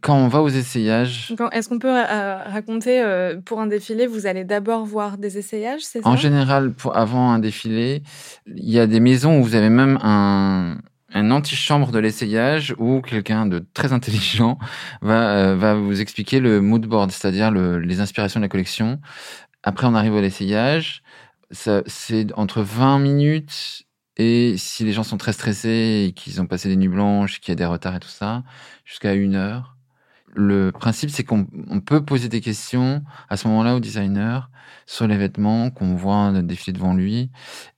quand 0.00 0.16
on 0.16 0.28
va 0.28 0.40
aux 0.40 0.48
essayages. 0.48 1.34
Est-ce 1.52 1.68
qu'on 1.68 1.78
peut 1.78 1.94
euh, 1.94 2.36
raconter 2.36 3.02
euh, 3.02 3.38
pour 3.44 3.60
un 3.60 3.66
défilé, 3.66 4.06
vous 4.06 4.26
allez 4.26 4.44
d'abord 4.44 4.86
voir 4.86 5.18
des 5.18 5.36
essayages, 5.36 5.82
c'est 5.82 6.00
ça? 6.00 6.08
En 6.08 6.16
général, 6.16 6.72
pour, 6.72 6.96
avant 6.96 7.32
un 7.32 7.38
défilé, 7.38 8.02
il 8.46 8.70
y 8.70 8.78
a 8.78 8.86
des 8.86 9.00
maisons 9.00 9.38
où 9.38 9.44
vous 9.44 9.56
avez 9.56 9.68
même 9.68 9.98
un, 10.02 10.78
un 11.12 11.30
antichambre 11.30 11.90
de 11.90 11.98
l'essayage 11.98 12.74
où 12.78 13.00
quelqu'un 13.00 13.46
de 13.46 13.64
très 13.74 13.92
intelligent 13.92 14.58
va, 15.02 15.36
euh, 15.36 15.56
va 15.56 15.74
vous 15.74 16.00
expliquer 16.00 16.40
le 16.40 16.60
mood 16.60 16.86
board, 16.86 17.10
c'est-à-dire 17.10 17.50
les 17.50 18.00
inspirations 18.00 18.40
de 18.40 18.44
la 18.44 18.48
collection. 18.48 19.00
Après, 19.62 19.86
on 19.86 19.94
arrive 19.94 20.16
à 20.16 20.20
l'essayage. 20.20 21.02
C'est 21.50 22.32
entre 22.36 22.62
20 22.62 23.00
minutes 23.00 23.86
et 24.16 24.56
si 24.56 24.84
les 24.84 24.92
gens 24.92 25.02
sont 25.02 25.16
très 25.16 25.32
stressés 25.32 26.06
et 26.08 26.12
qu'ils 26.12 26.40
ont 26.40 26.46
passé 26.46 26.68
des 26.68 26.76
nuits 26.76 26.88
blanches, 26.88 27.40
qu'il 27.40 27.52
y 27.52 27.52
a 27.52 27.56
des 27.56 27.64
retards 27.64 27.96
et 27.96 28.00
tout 28.00 28.08
ça, 28.08 28.44
jusqu'à 28.84 29.14
une 29.14 29.34
heure. 29.34 29.76
Le 30.34 30.70
principe, 30.70 31.10
c'est 31.10 31.24
qu'on 31.24 31.44
peut 31.84 32.04
poser 32.04 32.28
des 32.28 32.40
questions 32.40 33.02
à 33.28 33.36
ce 33.36 33.48
moment-là 33.48 33.74
au 33.74 33.80
designer 33.80 34.50
sur 34.86 35.06
les 35.06 35.16
vêtements 35.16 35.70
qu'on 35.70 35.94
voit 35.94 36.32
défiler 36.42 36.72
devant 36.72 36.94
lui. 36.94 37.30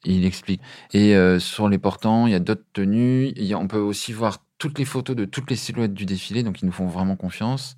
Il 0.05 0.25
explique. 0.25 0.61
Et 0.93 1.15
euh, 1.15 1.39
sur 1.39 1.69
les 1.69 1.79
portants, 1.79 2.27
il 2.27 2.33
y 2.33 2.37
a 2.37 2.41
d'autres 2.41 2.65
tenues. 2.73 3.35
on 3.55 3.69
peut 3.69 3.79
aussi 3.79 4.13
voir 4.13 4.39
toutes 4.59 4.79
les 4.79 4.85
photos 4.85 5.17
de 5.17 5.25
toutes 5.25 5.51
les 5.51 5.57
silhouettes 5.57 5.95
du 5.95 6.07
défilé, 6.07 6.43
donc 6.43 6.63
ils 6.63 6.67
nous 6.67 6.73
font 6.73 6.87
vraiment 6.87 7.17
confiance. 7.17 7.77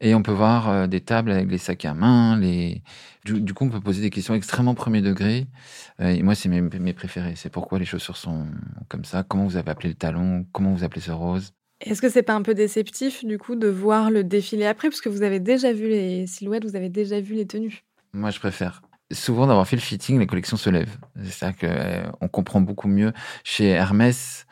Et 0.00 0.14
on 0.14 0.22
peut 0.22 0.32
voir 0.32 0.68
euh, 0.68 0.86
des 0.86 1.00
tables 1.00 1.30
avec 1.30 1.50
les 1.50 1.58
sacs 1.58 1.84
à 1.84 1.94
main. 1.94 2.38
Les... 2.38 2.82
Du, 3.24 3.52
coup, 3.54 3.66
on 3.66 3.70
peut 3.70 3.80
poser 3.80 4.00
des 4.00 4.10
questions 4.10 4.34
extrêmement 4.34 4.74
premier 4.74 5.02
degré. 5.02 5.46
Euh, 6.00 6.08
et 6.08 6.22
moi, 6.22 6.34
c'est 6.34 6.48
mes, 6.48 6.60
mes 6.60 6.92
préférés. 6.92 7.34
C'est 7.36 7.50
pourquoi 7.50 7.78
les 7.78 7.84
chaussures 7.84 8.16
sont 8.16 8.46
comme 8.88 9.04
ça. 9.04 9.22
Comment 9.22 9.44
vous 9.44 9.56
avez 9.56 9.70
appelé 9.70 9.90
le 9.90 9.94
talon 9.94 10.46
Comment 10.52 10.72
vous 10.72 10.84
appelez 10.84 11.00
ce 11.00 11.10
rose 11.10 11.52
est-ce 11.80 12.02
que 12.02 12.08
c'est 12.08 12.22
pas 12.22 12.34
un 12.34 12.42
peu 12.42 12.54
déceptif 12.54 13.24
du 13.24 13.38
coup 13.38 13.54
de 13.54 13.68
voir 13.68 14.10
le 14.10 14.24
défilé 14.24 14.66
après? 14.66 14.88
Parce 14.88 15.00
que 15.00 15.08
vous 15.08 15.22
avez 15.22 15.38
déjà 15.38 15.72
vu 15.72 15.88
les 15.88 16.26
silhouettes, 16.26 16.64
vous 16.64 16.76
avez 16.76 16.88
déjà 16.88 17.20
vu 17.20 17.34
les 17.34 17.46
tenues 17.46 17.84
Moi, 18.12 18.30
je 18.30 18.40
préfère. 18.40 18.82
Souvent 19.12 19.46
d'avoir 19.46 19.66
fait 19.66 19.76
le 19.76 19.82
fitting, 19.82 20.18
les 20.18 20.26
collections 20.26 20.56
se 20.56 20.70
lèvent. 20.70 20.98
C'est 21.22 21.30
ça 21.30 21.52
qu'on 21.52 21.66
euh, 21.66 22.28
comprend 22.30 22.60
beaucoup 22.60 22.88
mieux. 22.88 23.12
Chez 23.44 23.68
Hermès, 23.68 24.46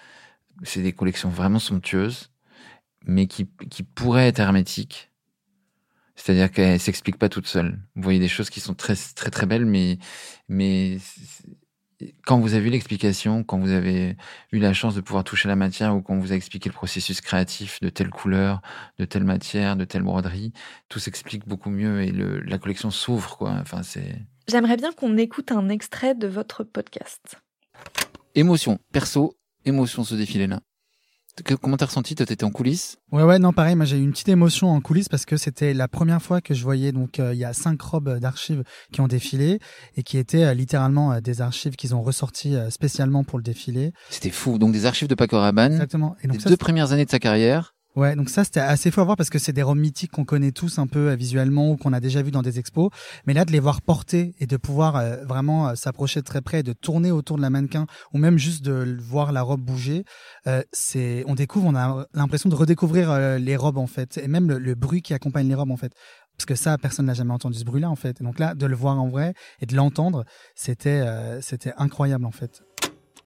c'est 0.62 0.82
des 0.82 0.92
collections 0.92 1.28
vraiment 1.28 1.58
somptueuses, 1.58 2.30
mais 3.04 3.26
qui, 3.26 3.48
qui 3.70 3.82
pourraient 3.82 4.28
être 4.28 4.38
hermétiques. 4.38 5.10
C'est-à-dire 6.14 6.50
qu'elles 6.50 6.80
s'expliquent 6.80 7.18
pas 7.18 7.28
toutes 7.28 7.46
seules. 7.46 7.78
Vous 7.96 8.02
voyez 8.02 8.20
des 8.20 8.28
choses 8.28 8.48
qui 8.48 8.60
sont 8.60 8.72
très 8.72 8.94
très 9.14 9.30
très 9.30 9.44
belles, 9.44 9.66
mais 9.66 9.98
quand 12.24 12.38
vous 12.38 12.54
avez 12.54 12.64
vu 12.64 12.70
l'explication, 12.70 13.42
quand 13.42 13.58
vous 13.58 13.70
avez 13.70 14.16
eu 14.52 14.58
la 14.58 14.72
chance 14.72 14.94
de 14.94 15.00
pouvoir 15.00 15.24
toucher 15.24 15.48
la 15.48 15.56
matière 15.56 15.94
ou 15.94 16.02
qu'on 16.02 16.18
vous 16.18 16.32
a 16.32 16.34
expliqué 16.34 16.68
le 16.68 16.74
processus 16.74 17.20
créatif 17.20 17.80
de 17.80 17.88
telle 17.88 18.10
couleur, 18.10 18.60
de 18.98 19.04
telle 19.04 19.24
matière, 19.24 19.76
de 19.76 19.84
telle 19.84 20.02
broderie, 20.02 20.52
tout 20.88 20.98
s'explique 20.98 21.46
beaucoup 21.48 21.70
mieux 21.70 22.02
et 22.02 22.10
le, 22.10 22.40
la 22.40 22.58
collection 22.58 22.90
s'ouvre, 22.90 23.36
quoi. 23.36 23.52
Enfin, 23.60 23.82
c'est. 23.82 24.20
J'aimerais 24.48 24.76
bien 24.76 24.92
qu'on 24.92 25.16
écoute 25.16 25.52
un 25.52 25.68
extrait 25.68 26.14
de 26.14 26.26
votre 26.26 26.64
podcast. 26.64 27.36
Émotion, 28.34 28.78
perso, 28.92 29.34
émotion 29.64 30.04
ce 30.04 30.14
défilé-là. 30.14 30.60
Comment 31.60 31.76
t'as 31.76 31.86
ressenti? 31.86 32.14
Toi, 32.14 32.26
t'étais 32.26 32.44
en 32.44 32.50
coulisses? 32.50 32.96
Ouais, 33.12 33.22
ouais, 33.22 33.38
non, 33.38 33.52
pareil. 33.52 33.76
Moi, 33.76 33.84
j'ai 33.84 33.98
eu 33.98 34.02
une 34.02 34.12
petite 34.12 34.28
émotion 34.28 34.70
en 34.70 34.80
coulisses 34.80 35.08
parce 35.08 35.26
que 35.26 35.36
c'était 35.36 35.74
la 35.74 35.88
première 35.88 36.22
fois 36.22 36.40
que 36.40 36.54
je 36.54 36.62
voyais. 36.62 36.92
Donc, 36.92 37.20
euh, 37.20 37.34
il 37.34 37.38
y 37.38 37.44
a 37.44 37.52
cinq 37.52 37.80
robes 37.82 38.18
d'archives 38.18 38.62
qui 38.92 39.00
ont 39.00 39.08
défilé 39.08 39.60
et 39.96 40.02
qui 40.02 40.18
étaient 40.18 40.44
euh, 40.44 40.54
littéralement 40.54 41.12
euh, 41.12 41.20
des 41.20 41.42
archives 41.42 41.76
qu'ils 41.76 41.94
ont 41.94 42.02
ressorties 42.02 42.56
spécialement 42.70 43.22
pour 43.22 43.38
le 43.38 43.44
défilé. 43.44 43.92
C'était 44.10 44.30
fou. 44.30 44.58
Donc, 44.58 44.72
des 44.72 44.86
archives 44.86 45.08
de 45.08 45.14
Paco 45.14 45.38
Rabanne. 45.38 45.72
Exactement. 45.72 46.16
Et 46.22 46.28
donc, 46.28 46.42
les 46.42 46.50
deux 46.50 46.56
premières 46.56 46.92
années 46.92 47.04
de 47.04 47.10
sa 47.10 47.18
carrière. 47.18 47.75
Ouais, 47.96 48.14
donc 48.14 48.28
ça 48.28 48.44
c'était 48.44 48.60
assez 48.60 48.90
fort 48.90 49.02
à 49.02 49.04
voir 49.06 49.16
parce 49.16 49.30
que 49.30 49.38
c'est 49.38 49.54
des 49.54 49.62
robes 49.62 49.78
mythiques 49.78 50.10
qu'on 50.10 50.26
connaît 50.26 50.52
tous 50.52 50.78
un 50.78 50.86
peu 50.86 51.08
euh, 51.08 51.16
visuellement 51.16 51.70
ou 51.70 51.76
qu'on 51.78 51.94
a 51.94 52.00
déjà 52.00 52.20
vu 52.20 52.30
dans 52.30 52.42
des 52.42 52.58
expos. 52.58 52.90
Mais 53.26 53.32
là, 53.32 53.46
de 53.46 53.52
les 53.52 53.58
voir 53.58 53.80
porter 53.80 54.34
et 54.38 54.46
de 54.46 54.58
pouvoir 54.58 54.96
euh, 54.96 55.24
vraiment 55.24 55.68
euh, 55.68 55.74
s'approcher 55.76 56.20
de 56.20 56.26
très 56.26 56.42
près, 56.42 56.62
de 56.62 56.74
tourner 56.74 57.10
autour 57.10 57.38
de 57.38 57.42
la 57.42 57.48
mannequin 57.48 57.86
ou 58.12 58.18
même 58.18 58.36
juste 58.36 58.62
de 58.62 58.98
voir 59.00 59.32
la 59.32 59.40
robe 59.40 59.62
bouger, 59.62 60.04
c'est, 60.72 61.24
on 61.26 61.34
découvre, 61.34 61.66
on 61.66 61.74
a 61.74 62.06
l'impression 62.12 62.50
de 62.50 62.54
redécouvrir 62.54 63.38
les 63.38 63.56
robes 63.56 63.78
en 63.78 63.86
fait 63.86 64.18
et 64.18 64.28
même 64.28 64.50
le, 64.50 64.74
bruit 64.74 65.02
qui 65.02 65.14
accompagne 65.14 65.48
les 65.48 65.54
robes 65.54 65.70
en 65.70 65.76
fait. 65.76 65.92
Parce 66.36 66.46
que 66.46 66.54
ça, 66.54 66.76
personne 66.76 67.06
n'a 67.06 67.14
jamais 67.14 67.32
entendu 67.32 67.58
ce 67.58 67.64
bruit-là 67.64 67.90
en 67.90 67.96
fait. 67.96 68.22
Donc 68.22 68.38
là, 68.38 68.54
de 68.54 68.66
le 68.66 68.76
voir 68.76 69.00
en 69.00 69.08
vrai 69.08 69.32
et 69.60 69.66
de 69.66 69.74
l'entendre, 69.74 70.24
c'était 70.54 71.04
c'était 71.40 71.72
incroyable 71.78 72.26
en 72.26 72.30
fait. 72.30 72.62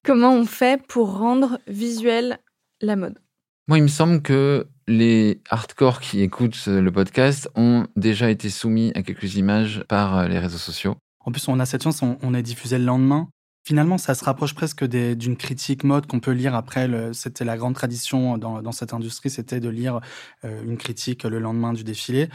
Comment 0.03 0.33
on 0.33 0.45
fait 0.45 0.81
pour 0.87 1.17
rendre 1.17 1.59
visuel 1.67 2.39
la 2.81 2.95
mode? 2.95 3.19
Moi, 3.67 3.77
il 3.77 3.83
me 3.83 3.87
semble 3.87 4.21
que 4.21 4.67
les 4.87 5.41
hardcore 5.49 5.99
qui 5.99 6.21
écoutent 6.21 6.65
le 6.67 6.91
podcast 6.91 7.49
ont 7.55 7.87
déjà 7.95 8.29
été 8.29 8.49
soumis 8.49 8.91
à 8.95 9.03
quelques 9.03 9.35
images 9.35 9.83
par 9.87 10.17
euh, 10.17 10.27
les 10.27 10.39
réseaux 10.39 10.57
sociaux. 10.57 10.95
En 11.23 11.31
plus, 11.31 11.47
on 11.47 11.59
a 11.59 11.65
cette 11.65 11.83
chance, 11.83 12.01
on, 12.01 12.33
est 12.33 12.41
diffusé 12.41 12.79
le 12.79 12.85
lendemain. 12.85 13.29
Finalement, 13.63 13.99
ça 13.99 14.15
se 14.15 14.23
rapproche 14.23 14.55
presque 14.55 14.83
d'une 14.83 15.37
critique 15.37 15.83
mode 15.83 16.07
qu'on 16.07 16.19
peut 16.19 16.31
lire 16.31 16.55
après. 16.55 16.89
C'était 17.13 17.45
la 17.45 17.57
grande 17.57 17.75
tradition 17.75 18.39
dans, 18.39 18.71
cette 18.71 18.91
industrie, 18.91 19.29
c'était 19.29 19.59
de 19.59 19.69
lire 19.69 19.99
euh, 20.43 20.63
une 20.63 20.77
critique 20.77 21.23
le 21.23 21.37
lendemain 21.37 21.73
du 21.73 21.83
défilé. 21.83 22.27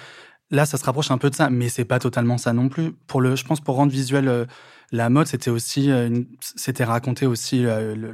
là, 0.53 0.67
ça 0.67 0.79
se 0.79 0.85
rapproche 0.85 1.11
un 1.11 1.19
peu 1.19 1.29
de 1.29 1.35
ça, 1.35 1.51
mais 1.51 1.69
c'est 1.69 1.85
pas 1.85 1.99
totalement 1.99 2.39
ça 2.39 2.53
non 2.53 2.69
plus. 2.69 2.93
Pour 3.09 3.21
le, 3.21 3.35
je 3.35 3.45
pense 3.45 3.61
pour 3.61 3.75
rendre 3.75 3.91
visuel 3.91 4.29
euh, 4.29 4.45
la 4.93 5.11
mode, 5.11 5.27
c'était 5.27 5.51
aussi, 5.51 5.91
euh, 5.91 6.23
c'était 6.41 6.85
raconter 6.85 7.27
aussi 7.27 7.65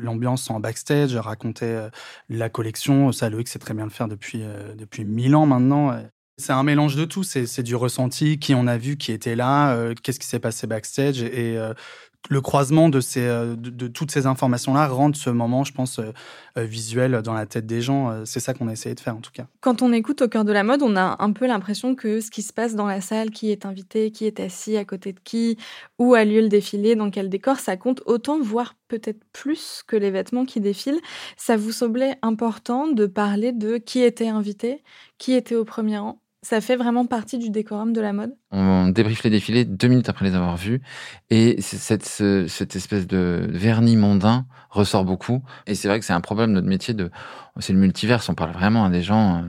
l'ambiance 0.00 0.50
en 0.50 0.60
backstage, 0.60 1.16
raconter 1.16 1.88
la 2.28 2.48
collection. 2.48 3.12
Ça, 3.12 3.30
Loïc 3.30 3.48
sait 3.48 3.58
très 3.58 3.74
bien 3.74 3.84
le 3.84 3.90
faire 3.90 4.08
depuis 4.08 4.42
depuis 4.76 5.04
mille 5.04 5.34
ans 5.34 5.46
maintenant. 5.46 5.96
C'est 6.38 6.52
un 6.52 6.62
mélange 6.62 6.96
de 6.96 7.04
tout. 7.04 7.22
C'est 7.24 7.62
du 7.62 7.76
ressenti, 7.76 8.38
qui 8.38 8.54
on 8.54 8.66
a 8.66 8.78
vu, 8.78 8.96
qui 8.96 9.12
était 9.12 9.36
là, 9.36 9.92
qu'est-ce 10.02 10.18
qui 10.18 10.26
s'est 10.26 10.40
passé 10.40 10.66
backstage, 10.66 11.22
et, 11.22 11.58
le 12.30 12.40
croisement 12.40 12.88
de, 12.88 13.00
ces, 13.00 13.26
euh, 13.26 13.56
de, 13.56 13.88
toutes 13.88 14.10
ces 14.10 14.26
informations-là 14.26 14.86
rend 14.88 15.12
ce 15.12 15.30
moment, 15.30 15.64
je 15.64 15.72
pense, 15.72 15.98
euh, 15.98 16.12
euh, 16.56 16.64
visuel 16.64 17.20
dans 17.22 17.34
la 17.34 17.46
tête 17.46 17.66
des 17.66 17.80
gens. 17.80 18.24
C'est 18.24 18.40
ça 18.40 18.54
qu'on 18.54 18.68
a 18.68 18.72
essayé 18.72 18.94
de 18.94 19.00
faire, 19.00 19.16
en 19.16 19.20
tout 19.20 19.32
cas. 19.32 19.46
Quand 19.60 19.82
on 19.82 19.92
écoute 19.92 20.22
au 20.22 20.28
cœur 20.28 20.44
de 20.44 20.52
la 20.52 20.62
mode, 20.62 20.82
on 20.82 20.96
a 20.96 21.16
un 21.18 21.32
peu 21.32 21.46
l'impression 21.46 21.94
que 21.94 22.20
ce 22.20 22.30
qui 22.30 22.42
se 22.42 22.52
passe 22.52 22.74
dans 22.74 22.86
la 22.86 23.00
salle, 23.00 23.30
qui 23.30 23.50
est 23.50 23.66
invité, 23.66 24.10
qui 24.10 24.26
est 24.26 24.40
assis 24.40 24.76
à 24.76 24.84
côté 24.84 25.12
de 25.12 25.20
qui, 25.22 25.58
où 25.98 26.14
a 26.14 26.24
lieu 26.24 26.40
le 26.40 26.48
défilé, 26.48 26.94
dans 26.94 27.10
quel 27.10 27.28
décor, 27.28 27.58
ça 27.58 27.76
compte 27.76 28.02
autant, 28.06 28.40
voire 28.40 28.74
peut-être 28.88 29.22
plus 29.32 29.82
que 29.86 29.96
les 29.96 30.10
vêtements 30.10 30.44
qui 30.44 30.60
défilent. 30.60 31.00
Ça 31.36 31.56
vous 31.56 31.72
semblait 31.72 32.16
important 32.22 32.86
de 32.88 33.06
parler 33.06 33.52
de 33.52 33.78
qui 33.78 34.00
était 34.02 34.28
invité, 34.28 34.82
qui 35.18 35.32
était 35.32 35.56
au 35.56 35.64
premier 35.64 35.98
rang? 35.98 36.21
Ça 36.42 36.60
fait 36.60 36.74
vraiment 36.74 37.06
partie 37.06 37.38
du 37.38 37.50
décorum 37.50 37.92
de 37.92 38.00
la 38.00 38.12
mode 38.12 38.34
On 38.50 38.88
débriefe 38.88 39.22
les 39.22 39.30
défilés 39.30 39.64
deux 39.64 39.86
minutes 39.86 40.08
après 40.08 40.24
les 40.24 40.34
avoir 40.34 40.56
vus. 40.56 40.82
Et 41.30 41.60
cette, 41.62 42.02
espèce 42.02 43.06
de 43.06 43.46
vernis 43.48 43.96
mondain 43.96 44.46
ressort 44.68 45.04
beaucoup. 45.04 45.42
Et 45.68 45.76
c'est 45.76 45.86
vrai 45.86 46.00
que 46.00 46.04
c'est 46.04 46.12
un 46.12 46.20
problème 46.20 46.50
de 46.50 46.54
notre 46.54 46.66
métier. 46.66 46.94
de 46.94 47.12
C'est 47.60 47.72
le 47.72 47.78
multiverse. 47.78 48.28
On 48.28 48.34
parle 48.34 48.50
vraiment 48.50 48.84
à 48.84 48.90
des 48.90 49.02
gens. 49.02 49.36
Euh, 49.36 49.48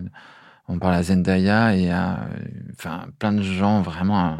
on 0.67 0.77
parle 0.77 0.93
à 0.93 1.03
Zendaya 1.03 1.75
et 1.75 1.89
à 1.89 2.27
enfin, 2.73 3.07
plein 3.17 3.33
de 3.33 3.41
gens 3.41 3.81
vraiment 3.81 4.37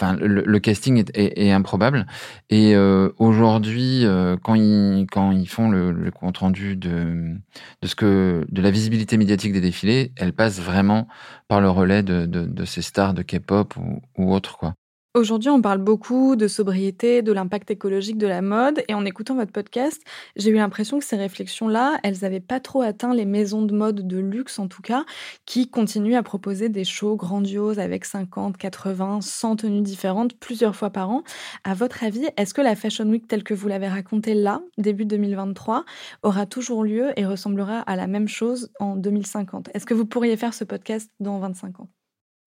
Enfin, 0.00 0.16
le, 0.20 0.58
casting 0.60 1.04
est, 1.12 1.50
improbable. 1.50 2.06
Et 2.50 2.76
euh, 2.76 3.10
aujourd'hui, 3.18 4.06
euh, 4.06 4.36
quand 4.40 4.54
ils 4.54 5.06
quand 5.10 5.32
ils 5.32 5.48
font 5.48 5.70
le, 5.70 6.10
compte 6.12 6.38
rendu 6.38 6.76
de 6.76 7.34
de 7.82 7.88
ce 7.88 7.96
que 7.96 8.46
de 8.48 8.62
la 8.62 8.70
visibilité 8.70 9.16
médiatique 9.16 9.52
des 9.52 9.60
défilés, 9.60 10.12
elle 10.14 10.32
passe 10.32 10.60
vraiment 10.60 11.08
par 11.48 11.60
le 11.60 11.68
relais 11.68 12.04
de 12.04 12.26
de, 12.26 12.64
ces 12.64 12.82
stars 12.82 13.12
de 13.12 13.22
K-pop 13.22 13.74
ou, 13.76 14.00
ou 14.16 14.38
quoi. 14.56 14.74
Aujourd'hui, 15.18 15.50
on 15.50 15.60
parle 15.60 15.78
beaucoup 15.78 16.36
de 16.36 16.46
sobriété, 16.46 17.22
de 17.22 17.32
l'impact 17.32 17.72
écologique 17.72 18.18
de 18.18 18.28
la 18.28 18.40
mode, 18.40 18.84
et 18.86 18.94
en 18.94 19.04
écoutant 19.04 19.34
votre 19.34 19.50
podcast, 19.50 20.00
j'ai 20.36 20.50
eu 20.50 20.54
l'impression 20.54 21.00
que 21.00 21.04
ces 21.04 21.16
réflexions-là, 21.16 21.98
elles 22.04 22.18
n'avaient 22.22 22.38
pas 22.38 22.60
trop 22.60 22.82
atteint 22.82 23.12
les 23.12 23.24
maisons 23.24 23.62
de 23.62 23.74
mode 23.74 24.06
de 24.06 24.18
luxe 24.18 24.60
en 24.60 24.68
tout 24.68 24.80
cas, 24.80 25.04
qui 25.44 25.68
continuent 25.68 26.14
à 26.14 26.22
proposer 26.22 26.68
des 26.68 26.84
shows 26.84 27.16
grandioses 27.16 27.80
avec 27.80 28.04
50, 28.04 28.56
80, 28.58 29.20
100 29.20 29.56
tenues 29.56 29.80
différentes 29.80 30.38
plusieurs 30.38 30.76
fois 30.76 30.90
par 30.90 31.10
an. 31.10 31.24
À 31.64 31.74
votre 31.74 32.04
avis, 32.04 32.28
est-ce 32.36 32.54
que 32.54 32.62
la 32.62 32.76
Fashion 32.76 33.06
Week 33.06 33.26
telle 33.26 33.42
que 33.42 33.54
vous 33.54 33.66
l'avez 33.66 33.88
racontée 33.88 34.34
là, 34.34 34.62
début 34.78 35.04
2023, 35.04 35.84
aura 36.22 36.46
toujours 36.46 36.84
lieu 36.84 37.10
et 37.16 37.26
ressemblera 37.26 37.80
à 37.80 37.96
la 37.96 38.06
même 38.06 38.28
chose 38.28 38.70
en 38.78 38.94
2050 38.94 39.70
Est-ce 39.74 39.84
que 39.84 39.94
vous 39.94 40.06
pourriez 40.06 40.36
faire 40.36 40.54
ce 40.54 40.62
podcast 40.62 41.10
dans 41.18 41.40
25 41.40 41.80
ans? 41.80 41.88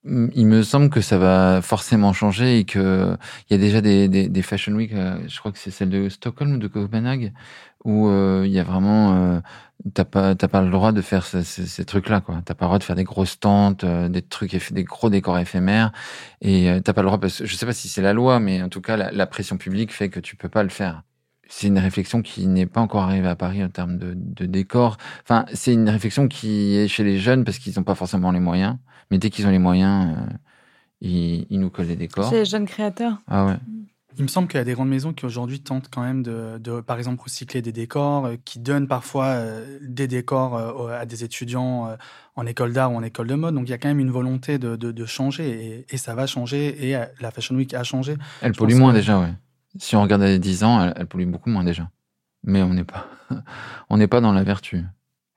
Il 0.04 0.48
me 0.48 0.64
semble 0.64 0.90
que 0.90 1.02
ça 1.02 1.18
va 1.18 1.62
forcément 1.62 2.12
changer 2.14 2.60
et 2.60 2.66
que 2.66 3.16
il 3.50 3.54
y 3.54 3.56
a 3.56 3.60
déjà 3.60 3.82
des, 3.82 4.08
des, 4.08 4.30
des 4.30 4.42
Fashion 4.42 4.74
Week, 4.74 4.94
euh, 4.94 5.20
je 5.28 5.40
crois 5.40 5.52
que 5.52 5.60
c'est 5.60 5.72
celle 5.72 5.90
de 5.90 6.10
Stockholm 6.10 6.54
ou 6.54 6.58
de 6.58 6.68
Copenhague, 6.68 7.34
où 7.84 8.08
euh, 8.08 8.44
il 8.46 8.52
y 8.52 8.60
a 8.60 8.64
vraiment, 8.64 9.16
euh, 9.16 9.40
t'as 9.94 10.06
pas, 10.06 10.34
t'as 10.36 10.48
pas 10.48 10.62
le 10.64 10.72
droit 10.72 10.92
de 10.92 11.02
faire 11.02 11.26
ces, 11.26 11.44
ces, 11.44 11.86
trucs-là, 11.86 12.22
quoi. 12.22 12.42
T'as 12.44 12.56
pas 12.56 12.66
le 12.66 12.70
droit 12.70 12.80
de 12.80 12.84
faire 12.84 12.96
des 12.96 13.04
grosses 13.04 13.40
tentes, 13.40 13.86
des 13.86 14.22
trucs, 14.24 14.74
des 14.74 14.84
gros 14.84 15.10
décors 15.12 15.38
éphémères, 15.38 15.92
et 16.42 16.80
t'as 16.84 16.94
pas 16.94 17.02
le 17.02 17.08
droit 17.08 17.20
parce 17.20 17.40
que 17.40 17.46
je 17.46 17.56
sais 17.56 17.66
pas 17.68 17.74
si 17.74 17.88
c'est 17.88 18.02
la 18.02 18.14
loi, 18.14 18.40
mais 18.40 18.64
en 18.64 18.70
tout 18.70 18.82
cas 18.82 18.98
la, 18.98 19.12
la, 19.12 19.28
pression 19.28 19.58
publique 19.58 19.94
fait 19.94 20.10
que 20.10 20.20
tu 20.20 20.36
peux 20.36 20.50
pas 20.50 20.64
le 20.64 20.70
faire. 20.70 21.04
C'est 21.54 21.68
une 21.68 21.80
réflexion 21.80 22.22
qui 22.22 22.48
n'est 22.48 22.66
pas 22.66 22.80
encore 22.80 23.04
arrivée 23.04 23.28
à 23.28 23.36
Paris 23.36 23.62
en 23.62 23.68
termes 23.68 23.98
de, 23.98 24.14
de 24.16 24.46
décor. 24.46 24.98
Enfin, 25.24 25.46
c'est 25.54 25.74
une 25.74 25.90
réflexion 25.90 26.30
qui 26.30 26.78
est 26.78 26.88
chez 26.88 27.04
les 27.04 27.20
jeunes 27.20 27.44
parce 27.44 27.60
qu'ils 27.60 27.74
n'ont 27.76 27.84
pas 27.84 27.94
forcément 27.94 28.32
les 28.32 28.40
moyens. 28.40 28.78
Mais 29.12 29.18
dès 29.18 29.30
qu'ils 29.30 29.46
ont 29.46 29.52
les 29.52 29.60
moyens, 29.60 30.16
euh, 30.18 30.34
ils, 31.02 31.60
nous 31.60 31.70
collent 31.70 31.88
des 31.88 31.98
décors. 31.98 32.30
C'est 32.30 32.38
les 32.38 32.46
jeunes 32.46 32.66
créateurs. 32.66 33.18
Ah 33.28 33.46
ouais. 33.46 33.58
Il 34.18 34.24
me 34.24 34.30
semble 34.30 34.48
qu'il 34.48 34.60
y 34.60 34.62
a 34.62 34.64
des 34.64 34.74
grandes 34.74 34.88
maisons 34.88 35.12
qui 35.12 35.26
aujourd'hui 35.26 35.60
tentent 35.60 35.90
quand 35.92 36.04
même 36.04 36.24
de, 36.24 36.80
par 36.80 36.98
exemple, 36.98 37.22
recycler 37.22 37.62
des 37.62 37.74
décors, 37.74 38.28
euh, 38.28 38.36
qui 38.46 38.60
donnent 38.60 38.88
parfois 38.88 39.26
euh, 39.26 39.78
des 39.82 40.08
décors 40.08 40.58
à 40.58 41.06
des 41.06 41.26
étudiants 41.26 41.98
en 42.38 42.46
école 42.46 42.72
d'art 42.72 42.94
ou 42.94 42.96
en 42.96 43.04
école 43.04 43.28
de 43.28 43.36
mode. 43.36 43.56
Donc 43.56 43.68
il 43.68 43.72
y 43.72 43.74
a 43.74 43.78
quand 43.78 43.90
même 43.90 44.00
une 44.00 44.12
volonté 44.12 44.58
de, 44.58 45.06
changer 45.06 45.86
et, 45.90 45.98
ça 45.98 46.16
va 46.16 46.28
changer 46.28 46.92
et 46.92 46.98
la 47.20 47.32
Fashion 47.32 47.56
Week 47.56 47.74
a 47.74 47.84
changé. 47.84 48.16
Elle 48.42 48.54
pollue 48.54 48.76
moins 48.76 48.94
déjà, 48.94 49.20
ouais. 49.20 49.34
Si 49.78 49.96
on 49.96 50.02
regarde 50.02 50.22
les 50.22 50.40
10 50.40 50.64
ans, 50.64 50.94
elle, 50.96 51.06
pollue 51.08 51.28
beaucoup 51.28 51.50
moins 51.50 51.64
déjà. 51.64 51.90
Mais 52.44 52.62
on 52.62 52.74
n'est 52.74 52.84
pas, 52.84 53.08
on 53.90 53.98
n'est 53.98 54.08
pas 54.08 54.22
dans 54.22 54.34
la 54.34 54.44
vertu. 54.44 54.84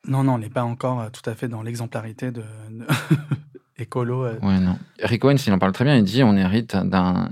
Non, 0.06 0.22
non, 0.22 0.34
on 0.34 0.38
n'est 0.38 0.50
pas 0.50 0.64
encore 0.64 1.10
tout 1.12 1.28
à 1.28 1.34
fait 1.34 1.48
dans 1.48 1.62
l'exemplarité 1.62 2.30
de... 2.30 2.42
écolo. 3.78 4.24
Euh. 4.24 4.38
Ouais, 4.40 4.58
non. 4.58 4.78
Rick 5.02 5.24
Owens, 5.24 5.36
il 5.46 5.52
en 5.52 5.58
parle 5.58 5.72
très 5.72 5.84
bien. 5.84 5.96
Il 5.96 6.04
dit 6.04 6.22
on 6.22 6.36
hérite 6.36 6.76
d'un 6.76 7.30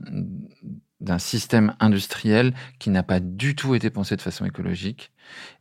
d'un 1.02 1.18
système 1.18 1.74
industriel 1.80 2.54
qui 2.78 2.88
n'a 2.88 3.02
pas 3.02 3.18
du 3.18 3.56
tout 3.56 3.74
été 3.74 3.90
pensé 3.90 4.14
de 4.14 4.22
façon 4.22 4.44
écologique 4.44 5.10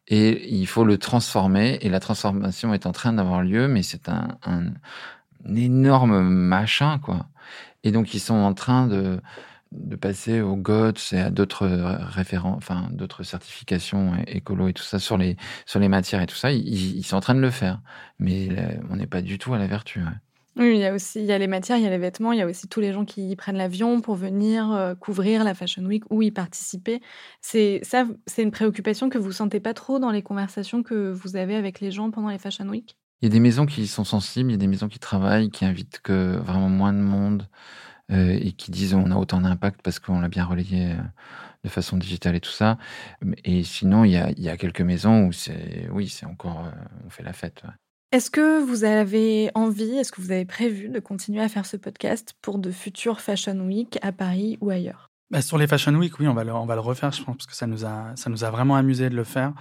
et 0.07 0.53
il 0.53 0.67
faut 0.67 0.85
le 0.85 0.99
transformer 0.99 1.79
et 1.81 1.89
la 1.89 1.99
transformation 1.99 2.75
est 2.75 2.85
en 2.85 2.91
train 2.91 3.13
d'avoir 3.13 3.41
lieu 3.41 3.67
mais 3.67 3.81
c'est 3.81 4.07
un, 4.07 4.37
un, 4.43 4.73
énorme 5.55 6.21
machin 6.21 6.99
quoi 6.99 7.25
et 7.83 7.91
donc 7.91 8.13
ils 8.13 8.19
sont 8.19 8.35
en 8.35 8.53
train 8.53 8.85
de 8.85 9.19
de 9.71 9.95
passer 9.95 10.41
au 10.41 10.55
GOTS 10.55 11.13
et 11.13 11.19
à 11.19 11.29
d'autres 11.29 11.67
référents, 11.67 12.55
enfin 12.57 12.89
d'autres 12.91 13.23
certifications 13.23 14.15
écolo 14.27 14.67
et 14.67 14.73
tout 14.73 14.83
ça 14.83 14.99
sur 14.99 15.17
les 15.17 15.37
sur 15.65 15.79
les 15.79 15.87
matières 15.87 16.21
et 16.21 16.27
tout 16.27 16.35
ça, 16.35 16.51
ils, 16.51 16.97
ils 16.97 17.03
sont 17.03 17.15
en 17.15 17.21
train 17.21 17.35
de 17.35 17.39
le 17.39 17.51
faire, 17.51 17.81
mais 18.19 18.49
on 18.89 18.95
n'est 18.97 19.07
pas 19.07 19.21
du 19.21 19.37
tout 19.37 19.53
à 19.53 19.57
la 19.57 19.67
vertu. 19.67 20.01
Oui, 20.57 20.73
il 20.75 20.79
y 20.79 20.85
a 20.85 20.93
aussi 20.93 21.19
il 21.19 21.25
y 21.25 21.31
a 21.31 21.37
les 21.37 21.47
matières, 21.47 21.77
il 21.77 21.83
y 21.83 21.87
a 21.87 21.89
les 21.89 21.97
vêtements, 21.97 22.33
il 22.33 22.39
y 22.39 22.41
a 22.41 22.45
aussi 22.45 22.67
tous 22.67 22.81
les 22.81 22.91
gens 22.91 23.05
qui 23.05 23.33
prennent 23.37 23.55
l'avion 23.55 24.01
pour 24.01 24.15
venir 24.15 24.69
euh, 24.73 24.95
couvrir 24.95 25.45
la 25.45 25.53
Fashion 25.53 25.83
Week 25.85 26.03
ou 26.09 26.21
y 26.21 26.31
participer. 26.31 26.99
C'est 27.39 27.79
ça, 27.83 28.05
c'est 28.27 28.43
une 28.43 28.51
préoccupation 28.51 29.09
que 29.09 29.17
vous 29.17 29.31
sentez 29.31 29.61
pas 29.61 29.73
trop 29.73 29.97
dans 29.99 30.11
les 30.11 30.21
conversations 30.21 30.83
que 30.83 31.11
vous 31.11 31.37
avez 31.37 31.55
avec 31.55 31.79
les 31.79 31.91
gens 31.91 32.11
pendant 32.11 32.27
les 32.27 32.37
Fashion 32.37 32.67
Week? 32.67 32.97
Il 33.21 33.25
y 33.25 33.27
a 33.27 33.31
des 33.31 33.39
maisons 33.39 33.65
qui 33.65 33.87
sont 33.87 34.03
sensibles, 34.03 34.49
il 34.49 34.53
y 34.53 34.55
a 34.55 34.57
des 34.57 34.67
maisons 34.67 34.89
qui 34.89 34.99
travaillent, 34.99 35.51
qui 35.51 35.63
invitent 35.63 36.01
que 36.01 36.37
vraiment 36.37 36.69
moins 36.69 36.91
de 36.91 36.97
monde 36.97 37.47
euh, 38.11 38.37
et 38.41 38.51
qui 38.51 38.71
disent 38.71 38.93
on 38.93 39.11
a 39.11 39.15
autant 39.15 39.41
d'impact 39.41 39.81
parce 39.81 39.99
qu'on 39.99 40.19
l'a 40.19 40.29
bien 40.29 40.45
relayé 40.45 40.91
euh, 40.91 40.95
de 41.63 41.69
façon 41.69 41.97
digitale 41.97 42.35
et 42.35 42.39
tout 42.39 42.51
ça. 42.51 42.77
Et 43.43 43.63
sinon, 43.63 44.03
il 44.03 44.11
y 44.11 44.17
a, 44.17 44.31
il 44.31 44.41
y 44.41 44.49
a 44.49 44.57
quelques 44.57 44.81
maisons 44.81 45.27
où 45.27 45.31
c'est 45.31 45.87
oui, 45.91 46.09
c'est 46.09 46.25
encore 46.25 46.65
on 47.05 47.09
fait 47.09 47.23
la 47.23 47.33
fête. 47.33 47.63
Est-ce 48.11 48.29
que 48.29 48.61
vous 48.61 48.83
avez 48.83 49.51
envie, 49.55 49.97
est-ce 49.97 50.11
que 50.11 50.19
vous 50.19 50.31
avez 50.31 50.43
prévu 50.43 50.89
de 50.89 50.99
continuer 50.99 51.41
à 51.41 51.47
faire 51.47 51.65
ce 51.65 51.77
podcast 51.77 52.33
pour 52.41 52.57
de 52.57 52.69
futures 52.69 53.21
Fashion 53.21 53.57
Week 53.61 53.97
à 54.01 54.11
Paris 54.11 54.57
ou 54.59 54.69
ailleurs? 54.69 55.11
Bah, 55.29 55.41
Sur 55.41 55.57
les 55.57 55.65
Fashion 55.65 55.93
Week, 55.93 56.19
oui, 56.19 56.27
on 56.27 56.33
va, 56.33 56.43
le, 56.43 56.53
on 56.53 56.65
va 56.65 56.75
le 56.75 56.81
refaire, 56.81 57.13
je 57.13 57.23
pense, 57.23 57.37
parce 57.37 57.47
que 57.47 57.55
ça 57.55 57.67
nous 57.67 57.85
a, 57.85 58.11
ça 58.17 58.29
nous 58.29 58.43
a 58.43 58.49
vraiment 58.49 58.75
amusé 58.75 59.09
de 59.09 59.15
le 59.15 59.23
faire. 59.23 59.53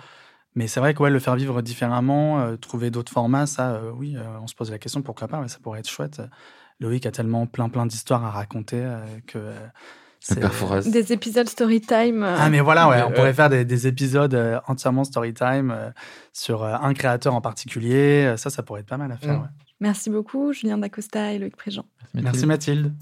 Mais 0.56 0.66
c'est 0.66 0.80
vrai 0.80 0.94
que 0.94 1.02
ouais, 1.02 1.10
le 1.10 1.20
faire 1.20 1.36
vivre 1.36 1.62
différemment, 1.62 2.40
euh, 2.40 2.56
trouver 2.56 2.90
d'autres 2.90 3.12
formats, 3.12 3.46
ça, 3.46 3.74
euh, 3.74 3.92
oui, 3.92 4.16
euh, 4.16 4.24
on 4.42 4.48
se 4.48 4.56
pose 4.56 4.72
la 4.72 4.80
question, 4.80 5.00
pourquoi 5.00 5.28
pas, 5.28 5.40
mais 5.40 5.46
ça 5.46 5.58
pourrait 5.62 5.78
être 5.78 5.88
chouette. 5.88 6.20
Loïc 6.80 7.06
a 7.06 7.10
tellement 7.10 7.46
plein, 7.46 7.68
plein 7.68 7.86
d'histoires 7.86 8.24
à 8.24 8.30
raconter 8.30 8.82
que 9.26 9.38
des 10.86 11.12
épisodes 11.12 11.48
story 11.48 11.80
time. 11.80 12.22
Euh, 12.22 12.36
ah, 12.38 12.50
mais 12.50 12.60
voilà, 12.60 12.88
ouais, 12.88 13.02
on 13.02 13.10
pourrait 13.10 13.32
faire 13.32 13.48
des, 13.48 13.86
épisodes 13.86 14.34
euh, 14.34 14.60
entièrement 14.66 15.04
story 15.04 15.32
time 15.32 15.70
euh, 15.70 15.90
sur 16.32 16.64
un 16.64 16.94
créateur 16.94 17.34
en 17.34 17.40
particulier. 17.40 18.34
Ça, 18.36 18.50
ça 18.50 18.62
pourrait 18.62 18.80
être 18.80 18.86
pas 18.86 18.98
mal 18.98 19.10
à 19.12 19.16
faire. 19.16 19.40
Mm. 19.40 19.48
Merci 19.80 20.10
beaucoup, 20.10 20.52
Julien 20.52 20.76
Dacosta 20.76 21.32
et 21.32 21.38
Loïc 21.38 21.56
Préjean. 21.56 21.84
Merci, 22.14 22.44
Mathilde. 22.46 22.92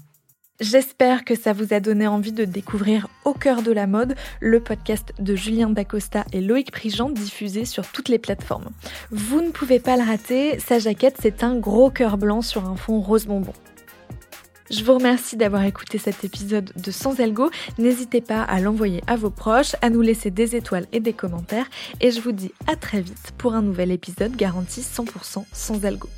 J'espère 0.59 1.23
que 1.23 1.35
ça 1.35 1.53
vous 1.53 1.73
a 1.73 1.79
donné 1.79 2.05
envie 2.05 2.33
de 2.33 2.43
découvrir 2.43 3.07
Au 3.23 3.33
cœur 3.33 3.61
de 3.61 3.71
la 3.71 3.87
mode, 3.87 4.15
le 4.41 4.59
podcast 4.59 5.13
de 5.17 5.33
Julien 5.33 5.69
Dacosta 5.69 6.25
et 6.33 6.41
Loïc 6.41 6.71
Prigent 6.71 7.09
diffusé 7.09 7.63
sur 7.63 7.87
toutes 7.87 8.09
les 8.09 8.19
plateformes. 8.19 8.69
Vous 9.09 9.39
ne 9.39 9.51
pouvez 9.51 9.79
pas 9.79 9.95
le 9.95 10.03
rater, 10.03 10.59
sa 10.59 10.77
jaquette 10.77 11.15
c'est 11.21 11.43
un 11.43 11.55
gros 11.55 11.89
cœur 11.89 12.17
blanc 12.17 12.41
sur 12.41 12.65
un 12.65 12.75
fond 12.75 12.99
rose 12.99 13.25
bonbon. 13.25 13.53
Je 14.69 14.83
vous 14.83 14.95
remercie 14.95 15.37
d'avoir 15.37 15.63
écouté 15.63 15.97
cet 15.97 16.25
épisode 16.25 16.71
de 16.75 16.91
Sans 16.91 17.21
Algo. 17.21 17.49
N'hésitez 17.77 18.19
pas 18.19 18.43
à 18.43 18.59
l'envoyer 18.59 19.01
à 19.07 19.15
vos 19.15 19.31
proches, 19.31 19.77
à 19.81 19.89
nous 19.89 20.01
laisser 20.01 20.29
des 20.29 20.57
étoiles 20.57 20.87
et 20.91 20.99
des 20.99 21.13
commentaires. 21.13 21.69
Et 22.01 22.11
je 22.11 22.19
vous 22.19 22.33
dis 22.33 22.51
à 22.67 22.75
très 22.75 22.99
vite 22.99 23.31
pour 23.37 23.53
un 23.53 23.61
nouvel 23.61 23.91
épisode 23.91 24.35
garanti 24.35 24.81
100% 24.81 25.45
sans 25.53 25.85
algo. 25.85 26.09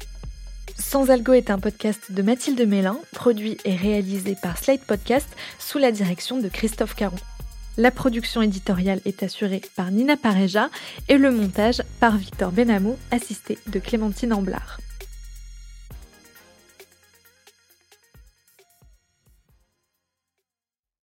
Sans 0.78 1.10
Algo 1.10 1.34
est 1.34 1.50
un 1.50 1.60
podcast 1.60 2.12
de 2.12 2.22
Mathilde 2.22 2.68
Mélin, 2.68 2.98
produit 3.12 3.58
et 3.66 3.76
réalisé 3.76 4.36
par 4.42 4.58
Slate 4.58 4.84
Podcast 4.84 5.28
sous 5.60 5.78
la 5.78 5.92
direction 5.92 6.40
de 6.40 6.50
Christophe 6.50 6.96
Caron. 6.96 7.18
La 7.78 7.92
production 7.92 8.42
éditoriale 8.42 9.02
est 9.06 9.24
assurée 9.24 9.62
par 9.76 9.92
Nina 9.92 10.18
Pareja 10.18 10.70
et 11.08 11.18
le 11.18 11.32
montage 11.32 11.82
par 12.00 12.18
Victor 12.18 12.52
Benamou, 12.52 12.98
assisté 13.12 13.58
de 13.68 13.80
Clémentine 13.80 14.34
Amblard. 14.34 14.80